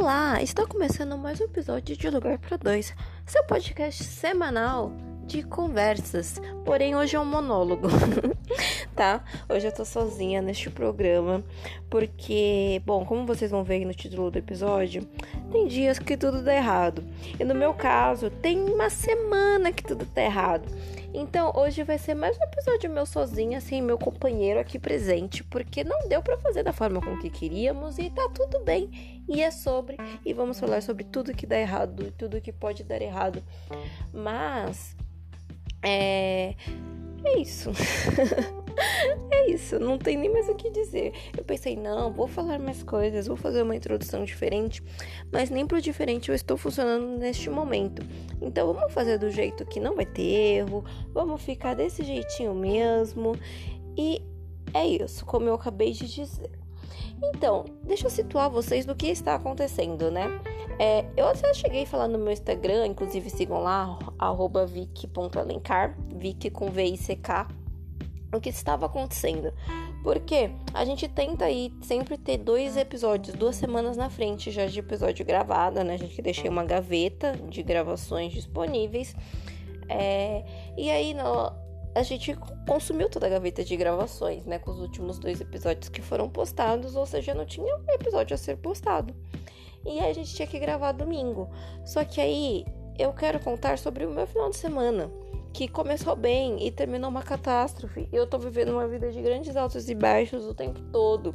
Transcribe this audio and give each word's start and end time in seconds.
Olá, 0.00 0.42
está 0.42 0.66
começando 0.66 1.18
mais 1.18 1.42
um 1.42 1.44
episódio 1.44 1.94
de 1.94 2.08
Lugar 2.08 2.38
para 2.38 2.56
Dois, 2.56 2.94
seu 3.26 3.44
podcast 3.44 4.02
semanal 4.02 4.90
de 5.30 5.44
conversas. 5.44 6.42
Porém, 6.64 6.96
hoje 6.96 7.14
é 7.14 7.20
um 7.20 7.24
monólogo, 7.24 7.86
tá? 8.96 9.24
Hoje 9.48 9.68
eu 9.68 9.72
tô 9.72 9.84
sozinha 9.84 10.42
neste 10.42 10.68
programa, 10.68 11.44
porque, 11.88 12.82
bom, 12.84 13.04
como 13.04 13.24
vocês 13.24 13.48
vão 13.48 13.62
ver 13.62 13.84
no 13.84 13.94
título 13.94 14.28
do 14.28 14.38
episódio, 14.38 15.08
tem 15.52 15.68
dias 15.68 16.00
que 16.00 16.16
tudo 16.16 16.42
dá 16.42 16.52
errado. 16.52 17.04
E 17.38 17.44
no 17.44 17.54
meu 17.54 17.72
caso, 17.72 18.28
tem 18.28 18.58
uma 18.58 18.90
semana 18.90 19.70
que 19.70 19.84
tudo 19.84 20.04
tá 20.04 20.20
errado. 20.20 20.68
Então, 21.14 21.52
hoje 21.54 21.84
vai 21.84 21.98
ser 21.98 22.14
mais 22.14 22.36
um 22.36 22.42
episódio 22.42 22.90
meu 22.90 23.06
sozinha, 23.06 23.60
sem 23.60 23.80
meu 23.80 23.98
companheiro 23.98 24.58
aqui 24.58 24.80
presente, 24.80 25.44
porque 25.44 25.84
não 25.84 26.08
deu 26.08 26.22
para 26.22 26.38
fazer 26.38 26.64
da 26.64 26.72
forma 26.72 27.00
com 27.00 27.16
que 27.18 27.30
queríamos 27.30 27.98
e 27.98 28.10
tá 28.10 28.28
tudo 28.34 28.64
bem. 28.64 29.22
E 29.28 29.40
é 29.40 29.50
sobre, 29.52 29.96
e 30.26 30.32
vamos 30.32 30.58
falar 30.58 30.82
sobre 30.82 31.04
tudo 31.04 31.34
que 31.34 31.46
dá 31.46 31.58
errado 31.58 32.12
tudo 32.18 32.40
que 32.40 32.52
pode 32.52 32.82
dar 32.82 33.00
errado. 33.00 33.42
Mas 34.12 34.96
é 35.82 36.54
é 37.24 37.38
isso. 37.38 37.70
é 39.30 39.50
isso, 39.50 39.78
não 39.78 39.98
tem 39.98 40.16
nem 40.16 40.30
mais 40.30 40.48
o 40.48 40.54
que 40.54 40.70
dizer. 40.70 41.12
Eu 41.36 41.44
pensei, 41.44 41.76
não, 41.76 42.12
vou 42.12 42.26
falar 42.26 42.58
mais 42.58 42.82
coisas, 42.82 43.26
vou 43.26 43.36
fazer 43.36 43.62
uma 43.62 43.76
introdução 43.76 44.24
diferente, 44.24 44.82
mas 45.30 45.50
nem 45.50 45.66
pro 45.66 45.80
diferente 45.80 46.30
eu 46.30 46.34
estou 46.34 46.56
funcionando 46.56 47.18
neste 47.18 47.50
momento. 47.50 48.02
Então 48.40 48.72
vamos 48.72 48.92
fazer 48.92 49.18
do 49.18 49.30
jeito 49.30 49.66
que 49.66 49.78
não 49.78 49.94
vai 49.94 50.06
ter 50.06 50.22
erro, 50.22 50.84
vamos 51.12 51.42
ficar 51.42 51.74
desse 51.74 52.02
jeitinho 52.02 52.54
mesmo. 52.54 53.36
E 53.96 54.22
é 54.72 54.86
isso, 54.86 55.24
como 55.26 55.46
eu 55.46 55.54
acabei 55.54 55.92
de 55.92 56.06
dizer. 56.06 56.50
Então, 57.22 57.66
deixa 57.84 58.06
eu 58.06 58.10
situar 58.10 58.48
vocês 58.48 58.86
do 58.86 58.94
que 58.94 59.08
está 59.08 59.34
acontecendo, 59.34 60.10
né? 60.10 60.40
É, 60.80 61.04
eu 61.14 61.28
até 61.28 61.52
cheguei 61.52 61.82
a 61.82 61.86
falar 61.86 62.08
no 62.08 62.18
meu 62.18 62.32
Instagram, 62.32 62.86
inclusive 62.86 63.28
sigam 63.28 63.62
lá, 63.62 63.98
arroba 64.18 64.64
vic.alencar, 64.64 65.94
vic 66.16 66.48
com 66.48 66.70
V 66.70 66.82
e 66.82 66.96
C-K, 66.96 67.48
o 68.32 68.40
que 68.40 68.48
estava 68.48 68.86
acontecendo. 68.86 69.52
Porque 70.02 70.50
a 70.72 70.82
gente 70.86 71.06
tenta 71.06 71.44
aí 71.44 71.70
sempre 71.82 72.16
ter 72.16 72.38
dois 72.38 72.78
episódios, 72.78 73.36
duas 73.36 73.56
semanas 73.56 73.98
na 73.98 74.08
frente 74.08 74.50
já 74.50 74.64
de 74.64 74.78
episódio 74.78 75.22
gravado, 75.22 75.84
né? 75.84 75.92
A 75.92 75.98
gente 75.98 76.22
deixei 76.22 76.48
uma 76.48 76.64
gaveta 76.64 77.32
de 77.50 77.62
gravações 77.62 78.32
disponíveis. 78.32 79.14
É, 79.86 80.42
e 80.78 80.90
aí 80.90 81.12
no, 81.12 81.52
a 81.94 82.02
gente 82.02 82.34
consumiu 82.66 83.10
toda 83.10 83.26
a 83.26 83.28
gaveta 83.28 83.62
de 83.62 83.76
gravações, 83.76 84.46
né? 84.46 84.58
Com 84.58 84.70
os 84.70 84.80
últimos 84.80 85.18
dois 85.18 85.42
episódios 85.42 85.90
que 85.90 86.00
foram 86.00 86.26
postados, 86.26 86.96
ou 86.96 87.04
seja, 87.04 87.34
não 87.34 87.44
tinha 87.44 87.76
um 87.76 87.92
episódio 87.92 88.32
a 88.32 88.38
ser 88.38 88.56
postado. 88.56 89.14
E 89.84 90.00
a 90.00 90.12
gente 90.12 90.34
tinha 90.34 90.46
que 90.46 90.58
gravar 90.58 90.92
domingo. 90.92 91.48
Só 91.84 92.04
que 92.04 92.20
aí 92.20 92.64
eu 92.98 93.12
quero 93.12 93.40
contar 93.40 93.78
sobre 93.78 94.04
o 94.04 94.10
meu 94.10 94.26
final 94.26 94.50
de 94.50 94.56
semana, 94.56 95.10
que 95.52 95.66
começou 95.66 96.14
bem 96.14 96.66
e 96.66 96.70
terminou 96.70 97.10
uma 97.10 97.22
catástrofe. 97.22 98.08
Eu 98.12 98.26
tô 98.26 98.38
vivendo 98.38 98.72
uma 98.72 98.86
vida 98.86 99.10
de 99.10 99.20
grandes 99.20 99.56
altos 99.56 99.88
e 99.88 99.94
baixos 99.94 100.44
o 100.44 100.54
tempo 100.54 100.80
todo. 100.92 101.32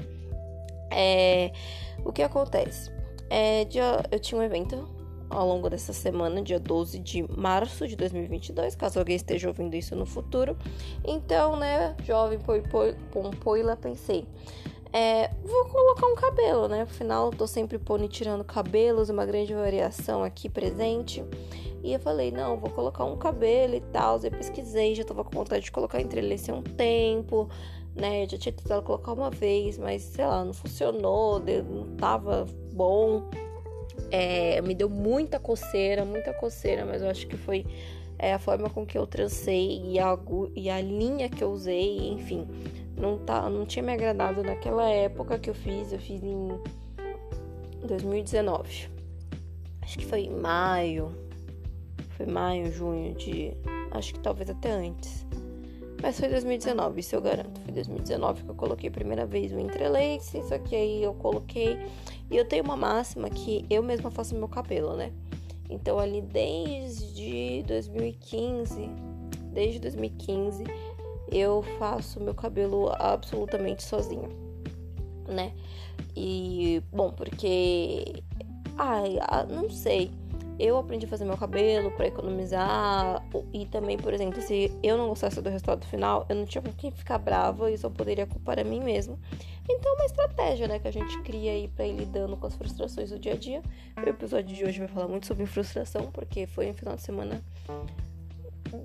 É, 0.92 1.52
o 2.04 2.12
que 2.12 2.22
acontece? 2.22 2.92
É, 3.30 3.66
dia, 3.66 4.04
eu 4.12 4.20
tinha 4.20 4.40
um 4.40 4.44
evento 4.44 4.88
ao 5.30 5.48
longo 5.48 5.70
dessa 5.70 5.92
semana, 5.92 6.42
dia 6.42 6.60
12 6.60 7.00
de 7.00 7.24
março 7.36 7.88
de 7.88 7.96
2022, 7.96 8.76
caso 8.76 9.00
alguém 9.00 9.16
esteja 9.16 9.48
ouvindo 9.48 9.76
isso 9.76 9.96
no 9.96 10.06
futuro. 10.06 10.56
Então, 11.04 11.56
né, 11.56 11.96
jovem 12.04 12.40
pompoila, 13.12 13.76
pensei, 13.76 14.26
é, 14.96 15.30
vou 15.44 15.66
colocar 15.66 16.08
um 16.08 16.16
cabelo, 16.16 16.70
né? 16.70 16.84
Afinal, 16.84 17.30
tô 17.30 17.46
sempre 17.46 17.78
pondo 17.78 18.06
e 18.06 18.08
tirando 18.08 18.46
cabelos, 18.46 19.10
uma 19.10 19.26
grande 19.26 19.54
variação 19.54 20.24
aqui 20.24 20.48
presente. 20.48 21.22
E 21.84 21.92
eu 21.92 22.00
falei, 22.00 22.32
não, 22.32 22.58
vou 22.58 22.70
colocar 22.70 23.04
um 23.04 23.18
cabelo 23.18 23.76
e 23.76 23.82
tal. 23.82 24.18
Eu 24.24 24.32
pesquisei, 24.32 24.96
já 24.96 25.04
tava 25.04 25.26
com 25.26 25.32
vontade 25.32 25.66
de 25.66 25.72
colocar 25.72 26.00
entrelace 26.00 26.50
há 26.50 26.54
um 26.54 26.64
tempo, 26.64 27.50
né? 27.94 28.24
Eu 28.24 28.30
já 28.30 28.38
tinha 28.38 28.54
tentado 28.54 28.84
colocar 28.84 29.12
uma 29.12 29.30
vez, 29.30 29.78
mas 29.78 30.02
sei 30.02 30.26
lá, 30.26 30.46
não 30.46 30.54
funcionou, 30.54 31.42
não 31.42 31.98
tava 31.98 32.46
bom. 32.72 33.30
É, 34.10 34.62
me 34.62 34.74
deu 34.74 34.90
muita 34.90 35.42
coceira, 35.42 36.06
muita 36.06 36.34
coceira, 36.34 36.86
mas 36.86 37.02
eu 37.02 37.10
acho 37.10 37.28
que 37.28 37.36
foi 37.36 37.66
é, 38.18 38.34
a 38.34 38.40
forma 38.40 38.70
com 38.70 38.86
que 38.86 38.98
eu 38.98 39.06
trancei 39.06 39.78
e 39.92 40.00
a, 40.00 40.18
e 40.56 40.70
a 40.70 40.80
linha 40.80 41.28
que 41.28 41.44
eu 41.44 41.52
usei, 41.52 41.98
enfim 42.14 42.48
não, 42.98 43.18
tá, 43.18 43.50
não 43.50 43.66
tinha 43.66 43.84
me 43.84 43.92
agradado 43.92 44.42
naquela 44.42 44.90
época 44.90 45.38
que 45.38 45.50
eu 45.50 45.54
fiz. 45.54 45.92
Eu 45.92 46.00
fiz 46.00 46.24
em 46.24 46.48
2019. 47.86 48.90
Acho 49.82 49.98
que 49.98 50.06
foi 50.06 50.22
em 50.22 50.40
maio. 50.40 51.12
Foi 52.12 52.26
maio, 52.26 52.72
junho 52.72 53.14
de. 53.14 53.54
Acho 53.92 54.14
que 54.14 54.20
talvez 54.20 54.50
até 54.50 54.72
antes. 54.72 55.26
Mas 56.02 56.20
foi 56.20 56.30
2019, 56.30 57.00
isso 57.00 57.16
eu 57.16 57.22
garanto. 57.22 57.60
Foi 57.62 57.74
2019 57.74 58.44
que 58.44 58.50
eu 58.50 58.56
coloquei 58.56 58.90
a 58.90 58.92
primeira 58.92 59.26
vez 59.26 59.52
o 59.52 59.60
entrelace. 59.60 60.42
Só 60.44 60.58
que 60.58 60.76
aí 60.76 61.04
eu 61.04 61.14
coloquei. 61.16 61.78
E 62.30 62.38
eu 62.38 62.46
tenho 62.46 62.64
uma 62.64 62.78
máxima 62.78 63.30
que 63.30 63.66
eu 63.70 63.84
mesma 63.84 64.10
faço 64.10 64.36
meu 64.36 64.48
cabelo, 64.48 64.96
né? 64.96 65.12
Então 65.70 66.00
ali 66.00 66.22
desde 66.22 67.64
2015. 67.68 68.90
Desde 69.52 69.80
2015 69.80 70.64
eu 71.32 71.64
faço 71.80 72.20
meu 72.20 72.34
cabelo 72.34 72.92
absolutamente 73.00 73.84
sozinha, 73.84 74.30
né? 75.28 75.54
E, 76.16 76.82
bom, 76.92 77.12
porque. 77.12 78.24
Ai, 78.78 79.18
não 79.50 79.70
sei. 79.70 80.12
Eu 80.58 80.78
aprendi 80.78 81.06
a 81.06 81.10
fazer 81.10 81.26
meu 81.26 81.38
cabelo 81.38 81.92
para 81.92 82.08
economizar. 82.08 83.22
E 83.54 83.66
também, 83.66 83.98
por 83.98 84.14
exemplo, 84.14 84.42
se 84.42 84.72
eu 84.82 84.98
não 84.98 85.10
gostasse 85.10 85.42
do 85.42 85.50
resultado 85.50 85.86
final, 85.86 86.26
eu 86.30 86.36
não 86.36 86.46
tinha 86.46 86.62
com 86.62 86.72
quem 86.72 86.92
ficar 86.92 87.18
brava 87.18 87.70
e 87.70 87.78
só 87.78 87.90
poderia 87.90 88.26
culpar 88.26 88.60
a 88.60 88.64
mim 88.64 88.80
mesmo. 88.80 89.20
Então, 89.70 89.92
é 89.92 89.96
uma 89.96 90.06
estratégia, 90.06 90.68
né, 90.68 90.80
que 90.80 90.88
a 90.88 90.92
gente 90.92 91.18
cria 91.24 91.52
aí 91.52 91.68
pra 91.68 91.86
ir 91.86 91.98
lidando 91.98 92.38
com 92.38 92.48
as 92.48 92.56
frustrações 92.56 93.10
do 93.10 93.20
dia 93.20 93.34
a 93.34 93.38
dia. 93.38 93.62
O 93.98 94.08
episódio 94.08 94.56
de 94.56 94.64
hoje 94.64 94.80
vai 94.80 94.88
falar 94.88 95.10
muito 95.10 95.28
sobre 95.28 95.46
frustração, 95.46 96.10
porque 96.12 96.48
foi 96.48 96.70
um 96.70 96.74
final 96.74 96.96
de 96.96 97.02
semana 97.02 97.42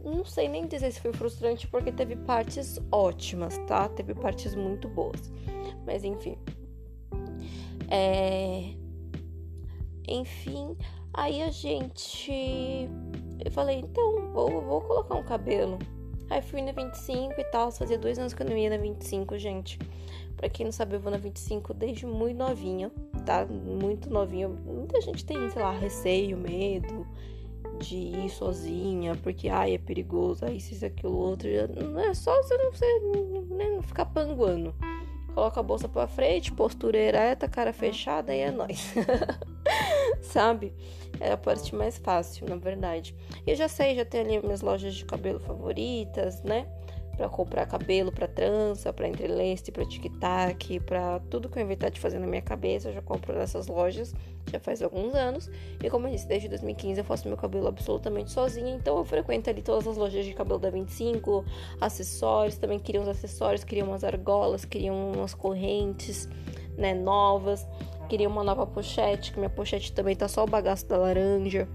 não 0.04 0.24
sei 0.24 0.48
nem 0.48 0.66
dizer 0.66 0.92
se 0.92 1.00
foi 1.00 1.12
frustrante 1.12 1.66
porque 1.66 1.90
teve 1.92 2.16
partes 2.16 2.78
ótimas, 2.90 3.58
tá? 3.66 3.88
Teve 3.88 4.14
partes 4.14 4.54
muito 4.54 4.88
boas. 4.88 5.32
Mas 5.86 6.04
enfim. 6.04 6.36
É... 7.88 8.74
Enfim, 10.08 10.76
aí 11.14 11.42
a 11.42 11.50
gente. 11.50 12.88
Eu 13.44 13.50
falei, 13.50 13.78
então, 13.78 14.32
vou, 14.32 14.60
vou 14.60 14.80
colocar 14.82 15.14
um 15.14 15.24
cabelo. 15.24 15.78
Aí 16.28 16.42
fui 16.42 16.62
na 16.62 16.72
25 16.72 17.40
e 17.40 17.44
tal. 17.44 17.70
Fazia 17.72 17.98
dois 17.98 18.18
anos 18.18 18.32
que 18.32 18.42
eu 18.42 18.46
não 18.46 18.56
ia 18.56 18.70
na 18.70 18.76
25, 18.76 19.38
gente. 19.38 19.78
Pra 20.36 20.48
quem 20.48 20.64
não 20.64 20.72
sabe, 20.72 20.96
eu 20.96 21.00
vou 21.00 21.10
na 21.10 21.18
25 21.18 21.74
desde 21.74 22.06
muito 22.06 22.38
novinha, 22.38 22.90
tá? 23.26 23.44
Muito 23.46 24.08
novinha. 24.10 24.48
Muita 24.48 25.00
gente 25.00 25.24
tem, 25.24 25.50
sei 25.50 25.62
lá, 25.62 25.72
receio, 25.72 26.36
medo 26.36 27.06
de 27.80 27.96
ir 27.96 28.30
sozinha, 28.30 29.16
porque 29.16 29.48
ai, 29.48 29.74
é 29.74 29.78
perigoso, 29.78 30.44
aí 30.44 30.58
isso, 30.58 30.74
isso, 30.74 30.86
aquilo, 30.86 31.16
outro. 31.16 31.48
Não 31.82 32.00
é 32.00 32.14
só 32.14 32.36
você 32.42 32.56
não, 32.56 32.70
você, 32.70 33.00
né, 33.50 33.68
não 33.70 33.82
ficar 33.82 34.04
panguando. 34.04 34.74
Coloca 35.34 35.60
a 35.60 35.62
bolsa 35.62 35.88
pra 35.88 36.06
frente, 36.06 36.52
postura 36.52 36.98
ereta, 36.98 37.48
cara 37.48 37.72
fechada 37.72 38.34
e 38.34 38.40
é 38.40 38.50
nóis. 38.50 38.92
Sabe? 40.20 40.74
É 41.20 41.32
a 41.32 41.36
parte 41.36 41.74
mais 41.74 41.98
fácil, 41.98 42.48
na 42.48 42.56
verdade. 42.56 43.14
Eu 43.46 43.54
já 43.54 43.68
sei, 43.68 43.94
já 43.94 44.04
tenho 44.04 44.24
ali 44.24 44.42
minhas 44.42 44.60
lojas 44.60 44.94
de 44.94 45.04
cabelo 45.04 45.38
favoritas, 45.38 46.42
né? 46.42 46.66
Para 47.20 47.28
comprar 47.28 47.66
cabelo, 47.66 48.10
para 48.10 48.26
trança, 48.26 48.90
para 48.94 49.06
entrelace, 49.06 49.70
para 49.70 49.84
tic-tac, 49.84 50.80
para 50.80 51.20
tudo 51.28 51.50
que 51.50 51.58
eu 51.58 51.62
inventar 51.62 51.90
de 51.90 52.00
fazer 52.00 52.18
na 52.18 52.26
minha 52.26 52.40
cabeça, 52.40 52.88
eu 52.88 52.94
já 52.94 53.02
compro 53.02 53.34
nessas 53.34 53.66
lojas 53.66 54.14
já 54.50 54.58
faz 54.58 54.82
alguns 54.82 55.14
anos. 55.14 55.50
E 55.84 55.90
como 55.90 56.06
eu 56.06 56.12
disse, 56.12 56.26
desde 56.26 56.48
2015 56.48 56.98
eu 56.98 57.04
faço 57.04 57.28
meu 57.28 57.36
cabelo 57.36 57.68
absolutamente 57.68 58.30
sozinha, 58.30 58.74
então 58.74 58.96
eu 58.96 59.04
frequento 59.04 59.50
ali 59.50 59.60
todas 59.60 59.86
as 59.86 59.98
lojas 59.98 60.24
de 60.24 60.32
cabelo 60.32 60.58
da 60.58 60.70
25, 60.70 61.44
acessórios, 61.78 62.56
também 62.56 62.78
queria 62.78 63.02
uns 63.02 63.08
acessórios, 63.08 63.64
queria 63.64 63.84
umas 63.84 64.02
argolas, 64.02 64.64
queria 64.64 64.90
umas 64.90 65.34
correntes, 65.34 66.26
né, 66.78 66.94
novas, 66.94 67.66
queria 68.08 68.30
uma 68.30 68.42
nova 68.42 68.66
pochete, 68.66 69.32
que 69.32 69.38
minha 69.38 69.50
pochete 69.50 69.92
também 69.92 70.16
tá 70.16 70.26
só 70.26 70.42
o 70.42 70.46
bagaço 70.46 70.86
da 70.86 70.96
laranja. 70.96 71.68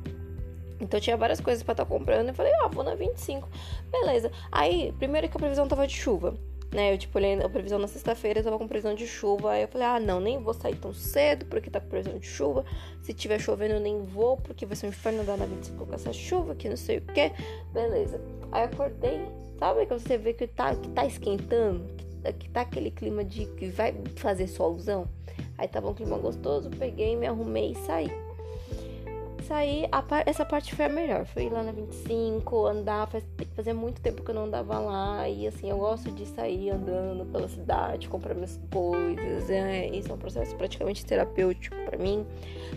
Então 0.85 0.99
tinha 0.99 1.17
várias 1.17 1.41
coisas 1.41 1.63
para 1.63 1.73
estar 1.73 1.85
tá 1.85 1.89
comprando. 1.89 2.29
Eu 2.29 2.33
falei, 2.33 2.53
ah, 2.61 2.67
vou 2.67 2.83
na 2.83 2.95
25. 2.95 3.49
Beleza. 3.91 4.31
Aí, 4.51 4.93
primeiro 4.97 5.27
que 5.27 5.35
a 5.35 5.39
previsão 5.39 5.67
tava 5.67 5.85
de 5.85 5.93
chuva. 5.93 6.35
Né, 6.71 6.91
eu 6.91 6.97
tipo 6.97 7.17
olhei 7.17 7.41
a 7.41 7.47
previsão 7.47 7.79
na 7.79 7.87
sexta-feira, 7.87 8.39
eu 8.39 8.43
tava 8.43 8.57
com 8.57 8.67
previsão 8.67 8.93
de 8.93 9.07
chuva. 9.07 9.51
Aí 9.51 9.61
eu 9.61 9.67
falei, 9.67 9.87
ah, 9.87 9.99
não, 9.99 10.19
nem 10.19 10.37
vou 10.41 10.53
sair 10.53 10.75
tão 10.75 10.93
cedo 10.93 11.45
porque 11.45 11.69
tá 11.69 11.79
com 11.79 11.87
previsão 11.87 12.19
de 12.19 12.27
chuva. 12.27 12.65
Se 13.01 13.13
tiver 13.13 13.39
chovendo, 13.39 13.75
eu 13.75 13.79
nem 13.79 14.01
vou, 14.03 14.37
porque 14.37 14.65
vai 14.65 14.75
ser 14.75 14.87
um 14.87 14.89
inferno 14.89 15.21
andar 15.21 15.37
na 15.37 15.45
25 15.45 15.85
com 15.85 15.93
essa 15.93 16.11
chuva, 16.11 16.53
que 16.53 16.67
não 16.67 16.77
sei 16.77 16.97
o 16.97 17.01
que. 17.01 17.31
Beleza. 17.71 18.19
Aí 18.51 18.63
acordei, 18.63 19.21
sabe 19.57 19.85
que 19.85 19.93
você 19.93 20.17
vê 20.17 20.33
que 20.33 20.47
tá, 20.47 20.75
que 20.75 20.89
tá 20.89 21.05
esquentando? 21.05 21.85
Que, 22.23 22.33
que 22.33 22.49
tá 22.49 22.61
aquele 22.61 22.91
clima 22.91 23.23
de 23.23 23.45
que 23.45 23.67
vai 23.67 23.95
fazer 24.15 24.47
solzão? 24.47 25.07
Aí 25.57 25.67
tava 25.67 25.89
um 25.89 25.93
clima 25.93 26.17
gostoso, 26.17 26.69
peguei, 26.69 27.15
me 27.15 27.25
arrumei 27.25 27.71
e 27.71 27.75
saí. 27.75 28.24
Saí, 29.47 29.87
par... 30.09 30.23
essa 30.25 30.43
parte 30.43 30.73
foi 30.73 30.85
a 30.85 30.89
melhor. 30.89 31.25
Fui 31.25 31.49
lá 31.49 31.61
na 31.61 31.71
25, 31.71 32.65
andar, 32.65 33.07
faz... 33.07 33.23
fazia 33.55 33.73
muito 33.73 34.01
tempo 34.01 34.23
que 34.23 34.31
eu 34.31 34.35
não 34.35 34.45
andava 34.45 34.79
lá. 34.79 35.29
E 35.29 35.47
assim, 35.47 35.69
eu 35.69 35.77
gosto 35.77 36.11
de 36.11 36.25
sair 36.25 36.71
andando 36.71 37.25
pela 37.31 37.47
cidade, 37.47 38.09
comprar 38.09 38.33
minhas 38.33 38.59
coisas. 38.71 39.49
É, 39.49 39.87
isso 39.87 40.11
é 40.11 40.15
um 40.15 40.17
processo 40.17 40.55
praticamente 40.55 41.05
terapêutico 41.05 41.75
para 41.85 41.97
mim. 41.97 42.25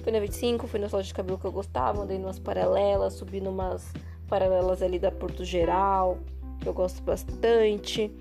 Fui 0.03 0.13
na 0.13 0.21
25, 0.21 0.67
fui 0.67 0.79
nas 0.79 0.93
lojas 0.93 1.09
de 1.09 1.15
cabelo 1.15 1.39
que 1.39 1.47
eu 1.47 1.53
gostava, 1.53 2.03
andei 2.03 2.19
numas 2.19 2.39
paralelas, 2.39 3.15
subi 3.15 3.41
numas 3.41 3.91
paralelas 4.29 4.83
ali 4.83 4.99
da 4.99 5.11
Porto 5.11 5.45
Geral, 5.45 6.19
que 6.61 6.69
eu 6.69 6.75
gosto 6.75 7.03
bastante. 7.03 8.13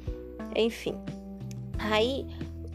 Enfim. 0.56 0.98
Aí 1.80 2.26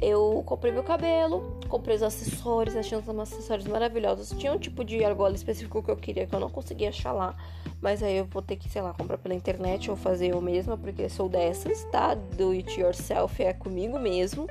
eu 0.03 0.43
comprei 0.45 0.71
meu 0.71 0.83
cabelo, 0.83 1.52
comprei 1.73 1.97
os 1.97 2.03
acessórios, 2.03 2.77
achei 2.77 2.99
uns 2.99 3.09
acessórios 3.09 3.67
maravilhosos. 3.67 4.29
Tinha 4.39 4.53
um 4.53 4.59
tipo 4.59 4.85
de 4.85 5.03
argola 5.03 5.35
específico 5.35 5.83
que 5.83 5.91
eu 5.91 5.97
queria, 5.97 6.27
que 6.27 6.35
eu 6.35 6.39
não 6.39 6.51
conseguia 6.51 6.91
achar 6.91 7.13
lá. 7.13 7.35
Mas 7.81 8.03
aí 8.03 8.19
eu 8.19 8.27
vou 8.27 8.43
ter 8.43 8.57
que, 8.57 8.69
sei 8.69 8.83
lá, 8.83 8.93
comprar 8.93 9.17
pela 9.17 9.35
internet 9.35 9.91
ou 9.91 9.97
fazer 9.97 10.33
eu 10.33 10.41
mesma, 10.43 10.77
porque 10.77 11.09
sou 11.09 11.31
dessas, 11.31 11.83
tá? 11.85 12.15
Do 12.15 12.51
it 12.51 12.79
yourself 12.79 13.43
é 13.43 13.55
comigo 13.55 13.99
mesmo. 13.99 14.47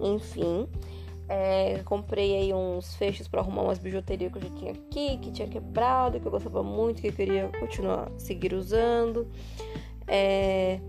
Enfim. 0.00 0.66
É, 1.28 1.82
comprei 1.84 2.34
aí 2.34 2.54
uns 2.54 2.94
fechos 2.96 3.28
para 3.28 3.42
arrumar 3.42 3.64
umas 3.64 3.78
bijuterias 3.78 4.32
que 4.32 4.38
eu 4.38 4.42
já 4.42 4.50
tinha 4.54 4.72
aqui, 4.72 5.18
que 5.18 5.30
tinha 5.30 5.46
quebrado, 5.46 6.18
que 6.18 6.26
eu 6.26 6.30
gostava 6.30 6.62
muito, 6.62 7.02
que 7.02 7.08
eu 7.08 7.12
queria 7.12 7.50
continuar 7.60 8.10
seguir 8.16 8.54
usando. 8.54 9.28
É, 10.06 10.80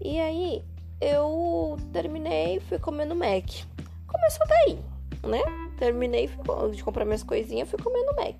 e 0.00 0.20
aí 0.20 0.64
eu 1.00 1.76
terminei 1.92 2.58
e 2.58 2.60
fui 2.60 2.78
comer 2.78 3.06
no 3.06 3.16
Mac. 3.16 3.66
Começou 4.06 4.46
daí, 4.46 4.78
né? 5.28 5.40
Terminei 5.76 6.28
de 6.72 6.82
comprar 6.82 7.04
minhas 7.04 7.22
coisinhas, 7.22 7.68
fui 7.68 7.78
comer 7.78 8.02
no 8.04 8.16
Mac. 8.16 8.36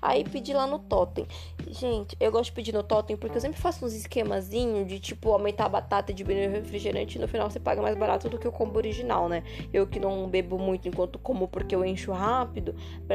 Aí 0.00 0.24
pedi 0.24 0.52
lá 0.52 0.66
no 0.66 0.78
Totem. 0.78 1.26
Gente, 1.68 2.14
eu 2.20 2.30
gosto 2.30 2.50
de 2.50 2.52
pedir 2.52 2.74
no 2.74 2.82
Totem 2.82 3.16
porque 3.16 3.38
eu 3.38 3.40
sempre 3.40 3.58
faço 3.58 3.86
uns 3.86 3.94
esquemazinhos 3.94 4.86
de 4.86 5.00
tipo 5.00 5.32
aumentar 5.32 5.64
a 5.66 5.68
batata 5.68 6.12
de 6.12 6.22
diminuir 6.22 6.48
refrigerante 6.48 7.16
e 7.16 7.20
no 7.20 7.26
final 7.26 7.48
você 7.50 7.58
paga 7.58 7.80
mais 7.80 7.96
barato 7.96 8.28
do 8.28 8.38
que 8.38 8.46
o 8.46 8.52
combo 8.52 8.76
original, 8.76 9.28
né? 9.28 9.42
Eu 9.72 9.86
que 9.86 9.98
não 9.98 10.28
bebo 10.28 10.58
muito 10.58 10.86
enquanto 10.86 11.18
como 11.18 11.48
porque 11.48 11.74
eu 11.74 11.84
encho 11.84 12.12
rápido, 12.12 12.74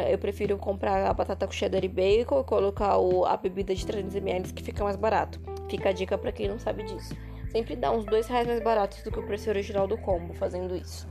eu 0.09 0.18
prefiro 0.18 0.57
comprar 0.57 1.06
a 1.06 1.13
batata 1.13 1.45
com 1.45 1.53
cheddar 1.53 1.83
e 1.83 1.88
bacon 1.88 2.39
e 2.39 2.44
colocar 2.44 2.97
o, 2.97 3.25
a 3.25 3.38
bebida 3.38 3.75
de 3.75 3.85
300ml 3.85 4.53
que 4.53 4.63
fica 4.63 4.83
mais 4.83 4.95
barato. 4.95 5.39
Fica 5.69 5.89
a 5.89 5.91
dica 5.91 6.18
para 6.18 6.31
quem 6.31 6.47
não 6.47 6.57
sabe 6.57 6.83
disso. 6.83 7.15
Sempre 7.51 7.75
dá 7.75 7.91
uns 7.91 8.06
dois 8.06 8.27
reais 8.27 8.47
mais 8.47 8.62
baratos 8.62 9.01
do 9.03 9.12
que 9.12 9.19
o 9.19 9.25
preço 9.25 9.50
original 9.50 9.88
do 9.88 9.97
combo 9.97 10.33
fazendo 10.33 10.75
isso. 10.75 11.07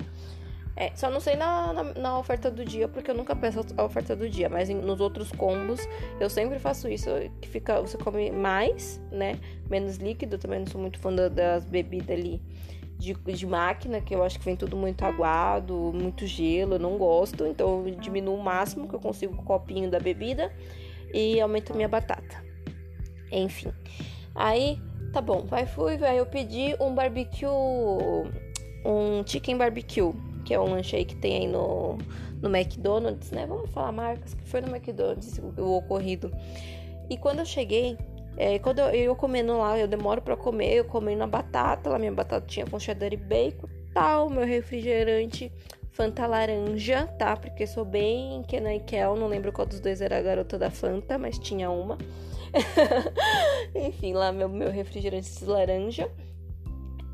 É, 0.77 0.93
só 0.95 1.11
não 1.11 1.21
sei 1.21 1.37
na, 1.37 1.73
na, 1.73 1.83
na, 1.83 2.19
oferta 2.19 2.51
do 2.51 2.65
dia, 2.65 2.87
porque 2.87 3.11
eu 3.11 3.15
nunca 3.15 3.35
peço 3.35 3.61
a 3.77 3.85
oferta 3.85 4.15
do 4.15 4.29
dia, 4.29 4.49
mas 4.49 4.69
em, 4.69 4.75
nos 4.75 5.01
outros 5.01 5.33
combos 5.33 5.81
eu 6.21 6.29
sempre 6.29 6.59
faço 6.59 6.87
isso, 6.87 7.09
que 7.41 7.49
fica, 7.49 7.81
você 7.81 7.97
come 7.97 8.31
mais, 8.31 9.01
né? 9.11 9.39
Menos 9.71 9.97
líquido, 9.97 10.37
também 10.37 10.61
não 10.61 10.67
sou 10.67 10.81
muito 10.81 10.99
fã 10.99 11.15
das 11.15 11.65
bebidas 11.65 12.11
ali 12.11 12.43
de, 12.99 13.15
de 13.15 13.47
máquina, 13.47 14.03
que 14.03 14.15
eu 14.15 14.23
acho 14.23 14.39
que 14.39 14.45
vem 14.45 14.57
tudo 14.57 14.77
muito 14.77 15.03
aguado, 15.03 15.75
muito 15.95 16.27
gelo, 16.27 16.75
eu 16.75 16.79
não 16.79 16.99
gosto, 16.99 17.47
então 17.47 17.87
eu 17.87 17.95
diminuo 17.95 18.37
o 18.37 18.43
máximo 18.43 18.87
que 18.87 18.95
eu 18.95 19.01
consigo 19.01 19.35
o 19.35 19.43
copinho 19.43 19.91
da 19.91 19.99
bebida 19.99 20.53
e 21.13 21.41
aumento 21.41 21.75
minha 21.75 21.89
batata. 21.89 22.45
Enfim. 23.33 23.73
Aí 24.35 24.79
Tá 25.17 25.23
bom, 25.23 25.47
vai 25.47 25.65
fui, 25.65 25.97
vai 25.97 26.21
eu 26.21 26.27
pedi 26.27 26.77
um 26.79 26.95
barbecue, 26.95 27.47
um 28.85 29.27
chicken 29.27 29.57
barbecue, 29.57 30.13
que 30.47 30.55
é 30.55 30.61
um 30.61 30.71
lanche 30.71 30.95
aí 30.95 31.05
que 31.05 31.17
tem 31.17 31.39
aí 31.39 31.49
no, 31.49 31.99
no 32.41 32.49
McDonald's, 32.49 33.33
né? 33.33 33.45
Vamos 33.47 33.69
falar 33.71 33.91
marcas, 33.91 34.33
que 34.33 34.45
foi 34.45 34.61
no 34.61 34.69
McDonald's 34.69 35.39
o 35.59 35.77
ocorrido. 35.77 36.33
E 37.11 37.19
quando 37.19 37.41
eu 37.41 37.45
cheguei, 37.45 37.99
é, 38.37 38.59
quando 38.61 38.79
eu, 38.79 38.87
eu 38.91 39.17
comendo 39.17 39.59
lá, 39.59 39.77
eu 39.77 39.89
demoro 39.89 40.23
para 40.23 40.37
comer, 40.37 40.73
eu 40.75 40.85
comendo 40.85 41.25
a 41.25 41.27
batata, 41.27 41.91
lá 41.91 41.99
minha 41.99 42.13
batata 42.13 42.47
tinha 42.47 42.65
com 42.65 42.79
cheddar 42.79 43.13
e 43.13 43.17
bacon, 43.17 43.69
tal, 43.93 44.31
meu 44.31 44.47
refrigerante 44.47 45.53
Fanta 45.91 46.27
laranja, 46.27 47.07
tá? 47.19 47.35
Porque 47.35 47.67
sou 47.67 47.83
bem 47.83 48.43
Kenan 48.43 48.75
e 48.75 48.81
Kel, 48.81 49.17
não 49.17 49.29
lembro 49.29 49.51
qual 49.51 49.67
dos 49.67 49.81
dois 49.81 50.03
era 50.03 50.19
a 50.19 50.23
garota 50.23 50.59
da 50.59 50.71
Fanta, 50.71 51.17
mas 51.17 51.39
tinha 51.39 51.71
uma. 51.71 51.97
Enfim, 53.75 54.13
lá 54.13 54.31
meu, 54.31 54.47
meu 54.47 54.71
refrigerante 54.71 55.43
laranja. 55.43 56.11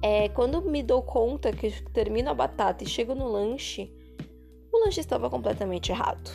É, 0.02 0.28
quando 0.28 0.60
me 0.60 0.82
dou 0.82 1.02
conta 1.02 1.52
que 1.52 1.70
termino 1.93 2.31
a 2.31 2.34
batata 2.34 2.82
e 2.82 2.87
chego 2.88 3.14
no 3.14 3.28
lanche, 3.28 3.93
o 4.72 4.84
lanche 4.84 5.00
estava 5.00 5.31
completamente 5.31 5.93
errado. 5.93 6.31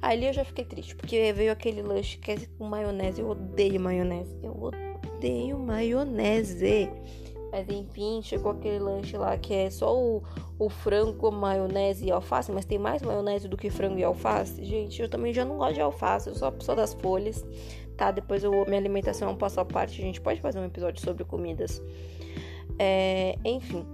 Ali 0.00 0.26
eu 0.26 0.32
já 0.32 0.44
fiquei 0.44 0.64
triste, 0.64 0.94
porque 0.94 1.32
veio 1.32 1.50
aquele 1.50 1.82
lanche 1.82 2.18
que 2.18 2.30
é 2.30 2.36
com 2.56 2.64
maionese. 2.64 3.20
Eu 3.20 3.30
odeio 3.30 3.80
maionese. 3.80 4.38
Eu 4.40 4.56
odeio 4.62 5.58
maionese. 5.58 6.88
Mas 7.50 7.68
enfim, 7.68 8.20
chegou 8.22 8.52
aquele 8.52 8.78
lanche 8.78 9.16
lá 9.16 9.36
que 9.36 9.52
é 9.52 9.70
só 9.70 9.96
o, 9.96 10.22
o 10.58 10.68
frango, 10.68 11.32
maionese 11.32 12.06
e 12.06 12.10
alface, 12.12 12.52
mas 12.52 12.64
tem 12.64 12.78
mais 12.78 13.02
maionese 13.02 13.48
do 13.48 13.56
que 13.56 13.70
frango 13.70 13.98
e 13.98 14.04
alface. 14.04 14.64
Gente, 14.64 15.00
eu 15.02 15.08
também 15.08 15.32
já 15.32 15.44
não 15.44 15.56
gosto 15.56 15.74
de 15.74 15.80
alface, 15.80 16.28
eu 16.28 16.34
sou 16.34 16.48
a 16.48 16.52
pessoa 16.52 16.76
das 16.76 16.94
folhas 16.94 17.44
tá? 17.96 18.10
Depois 18.10 18.44
eu, 18.44 18.52
minha 18.66 18.78
alimentação 18.78 19.28
é 19.28 19.32
um 19.32 19.36
passo 19.36 19.58
à 19.60 19.64
parte, 19.64 20.00
a 20.00 20.04
gente 20.04 20.20
pode 20.20 20.40
fazer 20.40 20.58
um 20.58 20.64
episódio 20.64 21.02
sobre 21.02 21.24
comidas. 21.24 21.82
É, 22.78 23.38
enfim, 23.44 23.84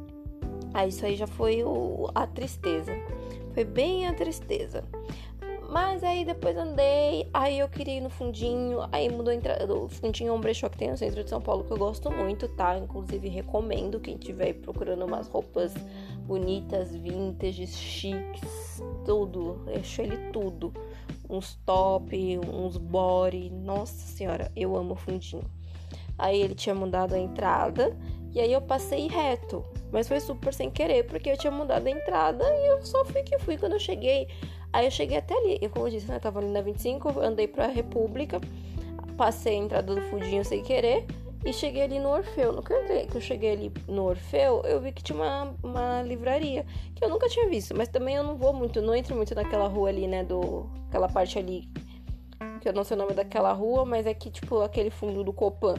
aí 0.75 0.89
isso 0.89 1.05
aí 1.05 1.17
já 1.17 1.27
foi 1.27 1.63
o, 1.63 2.11
a 2.15 2.27
tristeza. 2.27 2.93
Foi 3.55 3.65
bem 3.65 4.07
a 4.07 4.15
tristeza. 4.15 4.85
Mas 5.73 6.05
aí 6.05 6.23
depois 6.23 6.55
andei, 6.55 7.27
aí 7.33 7.59
eu 7.59 7.67
queria 7.67 7.97
ir 7.97 8.03
no 8.03 8.11
fundinho, 8.11 8.81
aí 8.93 9.09
mudou 9.09 9.33
entrada. 9.33 9.75
O 9.75 9.89
fundinho 9.89 10.29
é 10.29 10.33
um 10.33 10.41
brechó 10.41 10.69
que 10.69 10.77
tem 10.77 10.91
no 10.91 10.99
centro 10.99 11.25
de 11.25 11.31
São 11.31 11.41
Paulo 11.41 11.65
que 11.65 11.71
eu 11.71 11.79
gosto 11.79 12.11
muito, 12.11 12.47
tá? 12.47 12.77
Inclusive 12.77 13.27
recomendo 13.29 13.99
quem 13.99 14.17
estiver 14.17 14.53
procurando 14.53 15.07
umas 15.07 15.29
roupas 15.29 15.73
bonitas, 16.27 16.95
vintage, 16.95 17.67
chiques, 17.67 18.83
tudo. 19.07 19.65
Eu 19.67 20.05
ele 20.05 20.31
tudo 20.31 20.75
uns 21.27 21.55
top, 21.65 22.39
uns 22.53 22.77
body. 22.77 23.49
Nossa 23.49 24.07
senhora, 24.07 24.53
eu 24.55 24.77
amo 24.77 24.95
fundinho. 24.95 25.51
Aí 26.19 26.39
ele 26.39 26.55
tinha 26.55 26.75
mudado 26.75 27.15
a 27.15 27.19
entrada 27.19 27.97
e 28.35 28.41
aí 28.41 28.53
eu 28.53 28.61
passei 28.61 29.09
reto, 29.09 29.65
mas 29.91 30.09
foi 30.09 30.21
super 30.21 30.55
sem 30.55 30.71
querer 30.71 31.05
porque 31.05 31.31
eu 31.31 31.37
tinha 31.37 31.51
mudado 31.51 31.87
a 31.87 31.91
entrada 31.91 32.45
e 32.45 32.67
eu 32.67 32.83
só 32.85 33.05
fui 33.05 33.23
que 33.23 33.39
fui 33.39 33.59
quando 33.59 33.75
eu 33.75 33.81
cheguei. 33.81 34.29
Aí 34.73 34.87
eu 34.87 34.91
cheguei 34.91 35.19
até 35.19 35.35
ali, 35.35 35.59
eu 35.61 35.69
como 35.69 35.87
eu 35.87 35.91
disse, 35.91 36.09
né, 36.09 36.17
eu 36.17 36.21
tava 36.21 36.39
ali 36.39 36.49
na 36.49 36.63
25, 36.63 37.21
andei 37.21 37.47
pra 37.47 37.67
República, 37.67 38.41
passei 39.19 39.55
a 39.55 39.59
entrada 39.59 39.95
do 39.95 40.01
fundinho 40.03 40.45
sem 40.45 40.63
querer 40.63 41.05
e 41.45 41.53
cheguei 41.53 41.83
ali 41.83 41.99
no 41.99 42.09
Orfeu. 42.09 42.53
No 42.53 42.63
que 42.63 42.73
eu, 42.73 43.07
que 43.07 43.17
eu 43.17 43.21
cheguei 43.21 43.53
ali 43.53 43.73
no 43.87 44.05
Orfeu, 44.05 44.63
eu 44.65 44.81
vi 44.81 44.93
que 44.93 45.03
tinha 45.03 45.17
uma, 45.17 45.55
uma 45.63 46.03
livraria 46.03 46.65
que 46.95 47.05
eu 47.05 47.11
nunca 47.11 47.29
tinha 47.29 47.49
visto, 47.49 47.77
mas 47.77 47.89
também 47.89 48.15
eu 48.15 48.23
não 48.23 48.37
vou 48.37 48.55
muito, 48.55 48.81
não 48.81 48.95
entro 48.95 49.15
muito 49.15 49.35
naquela 49.35 49.69
rua 49.69 49.91
ali, 49.91 50.07
né, 50.07 50.25
do 50.25 50.71
aquela 50.89 51.09
parte 51.09 51.39
ali 51.39 51.69
que 52.61 52.69
eu 52.69 52.73
não 52.73 52.85
sei 52.85 52.97
o 52.97 53.01
nome 53.01 53.13
daquela 53.13 53.53
rua, 53.53 53.85
mas 53.85 54.07
é 54.07 54.15
que 54.15 54.31
tipo 54.31 54.61
aquele 54.61 54.91
fundo 54.91 55.23
do 55.25 55.33
Copan. 55.33 55.75